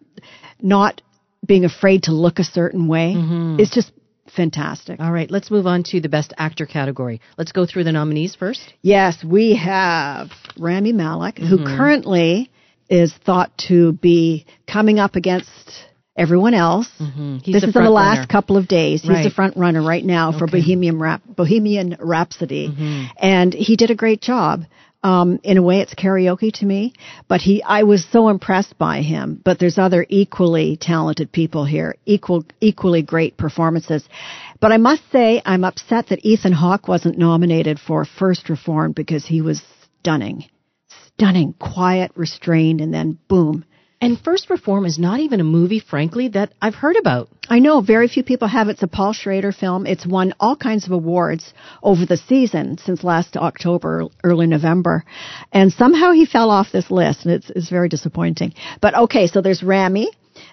[0.62, 1.02] not
[1.46, 3.60] being afraid to look a certain way, Mhm.
[3.60, 3.92] it's just
[4.36, 5.00] fantastic.
[5.00, 7.22] All right, let's move on to the Best Actor category.
[7.38, 8.62] Let's go through the nominees first.
[8.82, 11.78] Yes, we have Rami Malek, who Mhm.
[11.78, 12.50] currently
[12.90, 15.86] is thought to be coming up against
[16.18, 16.90] everyone else.
[17.00, 17.38] Mm-hmm.
[17.44, 18.28] He's this is in the last runner.
[18.28, 19.02] couple of days.
[19.04, 19.24] He's Right.
[19.24, 23.10] the front runner right now for Bohemian Rap- Bohemian Rhapsody, Mhm.
[23.20, 24.66] and he did a great job.
[25.04, 26.94] Um, in a way, it's karaoke to me,
[27.28, 29.40] but he, I was so impressed by him.
[29.44, 34.04] But there's other equally talented people here, equal, equally great performances.
[34.60, 39.26] But I must say, I'm upset that Ethan Hawke wasn't nominated for First Reformed because
[39.26, 39.62] he was
[40.00, 40.46] stunning,
[41.14, 43.66] stunning, quiet, restrained, and then boom.
[44.00, 47.30] And First Reform is not even a movie, frankly, that I've heard about.
[47.50, 48.70] I know very few people have.
[48.70, 49.88] It's a Paul Schrader film.
[49.88, 55.04] It's won all kinds of awards over the season since last October, early November.
[55.52, 58.54] And somehow he fell off this list, and it's, it's very disappointing.
[58.82, 60.12] But okay, so there's Rami.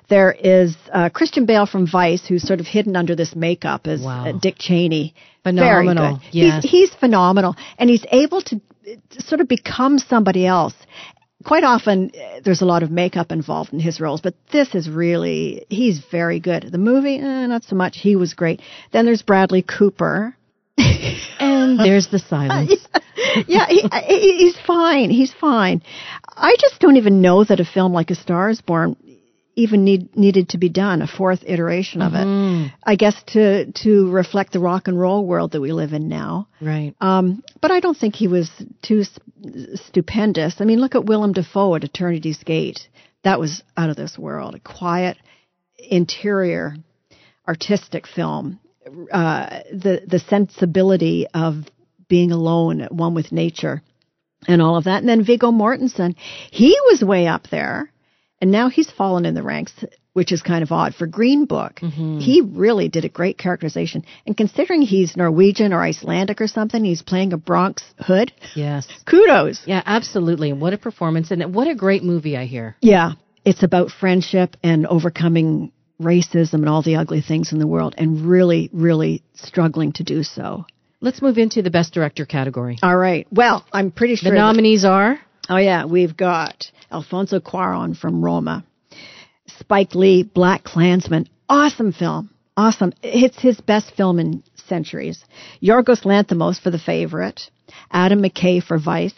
[0.08, 4.00] There is uh, Christian Bale from Vice, who's sort of hidden under this makeup as
[4.00, 4.26] Wow.
[4.26, 5.14] uh, Dick Cheney.
[5.42, 6.62] Phenomenal, yes.
[6.62, 10.72] He's, he's phenomenal, and he's able to uh, sort of become somebody else
[11.44, 14.88] quite often uh, there's a lot of makeup involved in his roles, but this is
[14.88, 16.68] really he's very good.
[16.70, 17.98] The movie, eh, not so much.
[17.98, 18.60] He was great.
[18.92, 20.36] Then there's Bradley Cooper.
[21.38, 22.86] And there's the silence.
[23.46, 25.10] yeah, he, he- he's fine.
[25.10, 25.82] He's fine.
[26.28, 28.96] I just don't even know that a film like A Star Is Born
[29.56, 32.26] even need, needed to be done, a fourth iteration of it.
[32.26, 32.72] Mhm.
[32.82, 36.48] I guess to to reflect the rock and roll world that we live in now.
[36.60, 36.94] Right.
[37.00, 38.50] Um, but I don't think he was
[38.82, 40.60] too st- stupendous.
[40.60, 42.88] I mean, look at Willem Dafoe at Eternity's Gate.
[43.22, 44.54] That was out of this world.
[44.54, 45.16] A quiet,
[45.90, 46.76] interior,
[47.46, 48.58] artistic film.
[49.10, 51.64] Uh, the the sensibility of
[52.08, 53.82] being alone, at one with nature,
[54.46, 55.00] and all of that.
[55.00, 56.16] And then Viggo Mortensen,
[56.50, 57.90] he was way up there,
[58.44, 59.72] and now he's fallen in the ranks.
[60.12, 61.76] which is kind of odd for Green Book.
[61.80, 62.18] Mm-hmm.
[62.18, 64.04] He really did a great characterization.
[64.26, 68.32] And considering he's Norwegian or Icelandic or something, he's playing a Bronx hood.
[68.54, 68.86] Yes.
[69.06, 69.62] Kudos.
[69.66, 70.52] Yeah, absolutely.
[70.52, 71.30] What a performance.
[71.30, 72.76] And what a great movie, I hear.
[72.82, 73.12] Yeah.
[73.46, 78.20] It's about friendship and overcoming racism and all the ugly things in the world and
[78.28, 80.66] really, really struggling to do so.
[81.00, 82.78] Let's move into the Best Director category.
[82.82, 83.26] All right.
[83.32, 84.30] Well, I'm pretty sure.
[84.30, 85.18] The nominees are?
[85.48, 85.84] Oh, yeah.
[85.84, 88.64] We've got Alfonso Cuaron from Roma.
[89.58, 91.28] Spike Lee, Black Klansman.
[91.48, 92.30] Awesome film.
[92.56, 92.92] Awesome.
[93.02, 95.24] It's his best film in centuries.
[95.62, 97.50] Yorgos Lanthimos for The Favorite.
[97.90, 99.14] Adam McKay for Vice.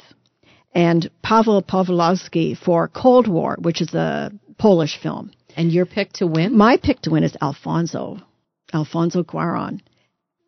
[0.75, 5.31] And Paweł Pawlikowski for Cold War, which is a Polish film.
[5.57, 6.57] And your pick to win?
[6.57, 8.19] My pick to win is Alfonso.
[8.73, 9.81] Alfonso Cuaron.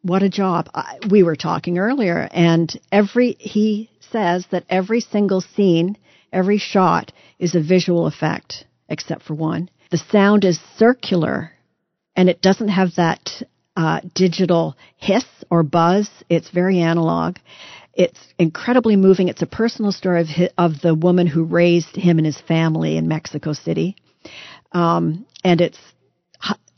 [0.03, 0.69] What a job.
[0.75, 5.97] I, we were talking earlier and every, he says that every single scene,
[6.33, 9.71] every shot is a visual effect except for one.
[9.91, 11.53] The sound is circular
[12.17, 13.31] and it doesn't have that
[13.77, 16.11] uh, digital hiss or buzz.
[16.29, 17.37] It's very analog.
[17.95, 19.29] It's incredibly moving.
[19.29, 22.97] It's a personal story of, his, of the woman who raised him and his family
[22.97, 23.97] in Mexico City.
[24.73, 25.79] Um, and it's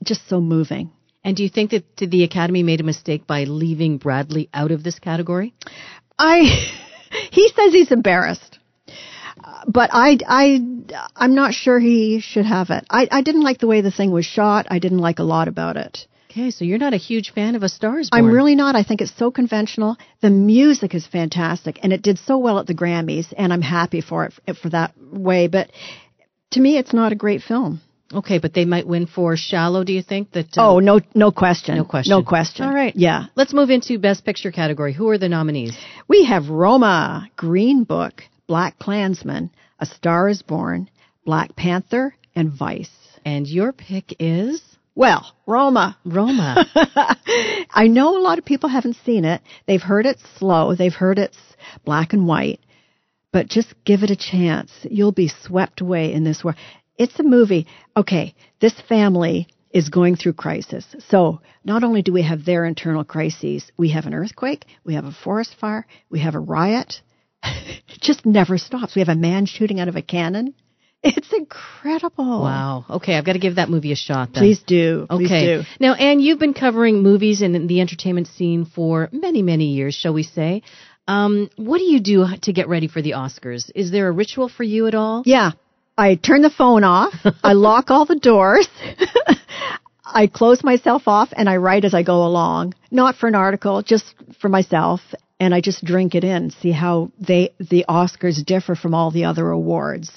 [0.05, 0.91] just so moving.
[1.23, 4.83] And do you think that the Academy made a mistake by leaving Bradley out of
[4.83, 5.55] this category?
[6.19, 6.71] I,
[7.31, 8.59] he says he's embarrassed
[9.43, 10.61] uh, but I, I,
[11.17, 12.85] I'm not sure he should have it.
[12.91, 14.67] I, I didn't like the way the thing was shot.
[14.71, 16.07] I didn't like a lot about it.
[16.31, 18.25] Okay, so you're not a huge fan of A Star Is Born.
[18.25, 18.77] I'm really not.
[18.77, 19.97] I think it's so conventional.
[20.21, 24.01] The music is fantastic, and it did so well at the Grammys, and I'm happy
[24.01, 25.49] for it for that way.
[25.49, 25.71] But
[26.53, 27.81] to me, it's not a great film.
[28.13, 29.85] Okay, but they might win for Shallow.
[29.85, 30.59] Do you think that?
[30.59, 32.67] Uh, oh no, no question, no question, no question.
[32.67, 33.27] All right, yeah.
[33.37, 34.93] Let's move into Best Picture category.
[34.93, 35.77] Who are the nominees?
[36.09, 40.91] We have Roma, Green Book, Black Klansman, A Star is Born,
[41.25, 42.91] Black Panther, and Vice.
[43.25, 44.61] And your pick is?
[44.97, 45.97] Well, Roma.
[46.05, 46.67] Roma.
[47.71, 49.41] I know a lot of people haven't seen it.
[49.67, 50.75] They've heard it's slow.
[50.75, 51.39] They've heard it's
[51.85, 52.61] black and white.
[53.33, 54.73] But just give it a chance.
[54.83, 56.57] You'll be swept away in this world.
[57.01, 57.67] It's a movie.
[57.97, 60.85] Okay, this family is going through crisis.
[61.09, 65.07] So not only do we have their internal crises, we have an earthquake, we have
[65.07, 67.01] a forest fire, we have a riot.
[67.43, 68.95] it just never stops.
[68.95, 70.53] We have a man shooting out of a cannon.
[71.03, 72.43] It's incredible.
[72.43, 72.85] Wow.
[72.91, 74.43] Okay, I've got to give that movie a shot then.
[74.43, 75.07] Please do.
[75.09, 75.47] Please okay.
[75.47, 75.63] Do.
[75.81, 80.13] Now, Anne, you've been covering movies and the entertainment scene for many, many years, shall
[80.13, 80.61] we say.
[81.09, 83.71] Um, what do you do to get ready for the Oscars?
[83.75, 85.23] Is there a ritual for you at all?
[85.25, 85.53] Yeah.
[86.01, 87.15] I turn the phone off.
[87.45, 88.69] I lock all the doors.
[90.05, 92.75] I close myself off and I write as I go along.
[92.91, 95.01] Not for an article, just for myself.
[95.39, 99.25] And I just drink it in, see how they, the Oscars differ from all the
[99.25, 100.11] other awards.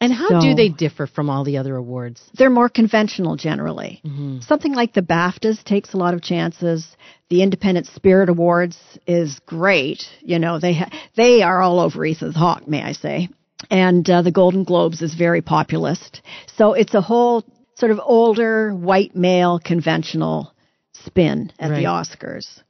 [0.00, 2.22] And how So- do they differ from all the other awards?
[2.34, 4.00] They're more conventional generally.
[4.04, 4.40] Mm-hmm.
[4.40, 6.86] Something like the BAFTAs takes a lot of chances.
[7.28, 10.04] The Independent Spirit Awards is great.
[10.20, 13.28] You know, they ha- they are all over Ethan Hawke, may I say.
[13.70, 16.22] And uh, the Golden Globes is very populist.
[16.56, 17.44] So it's a whole
[17.76, 20.52] sort of older white male conventional
[20.92, 21.78] spin at Right.
[21.78, 22.60] the Oscars.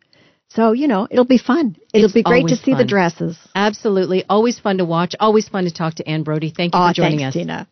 [0.48, 1.76] So, you know, it'll be fun.
[1.92, 3.36] It'll It's be great to see the dresses.
[3.56, 4.24] Absolutely.
[4.28, 5.14] Always fun to watch.
[5.18, 6.52] Always fun to talk to Anne Brodie.
[6.56, 7.42] Thank you Aw, for joining thanks, us.
[7.42, 7.66] Tina.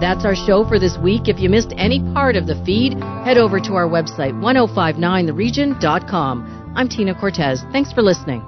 [0.00, 1.28] That's our show for this week.
[1.28, 2.94] If you missed any part of the feed,
[3.24, 6.72] head over to our website, 1059theregion.com.
[6.74, 7.62] I'm Tina Cortez.
[7.70, 8.42] Thanks for listening.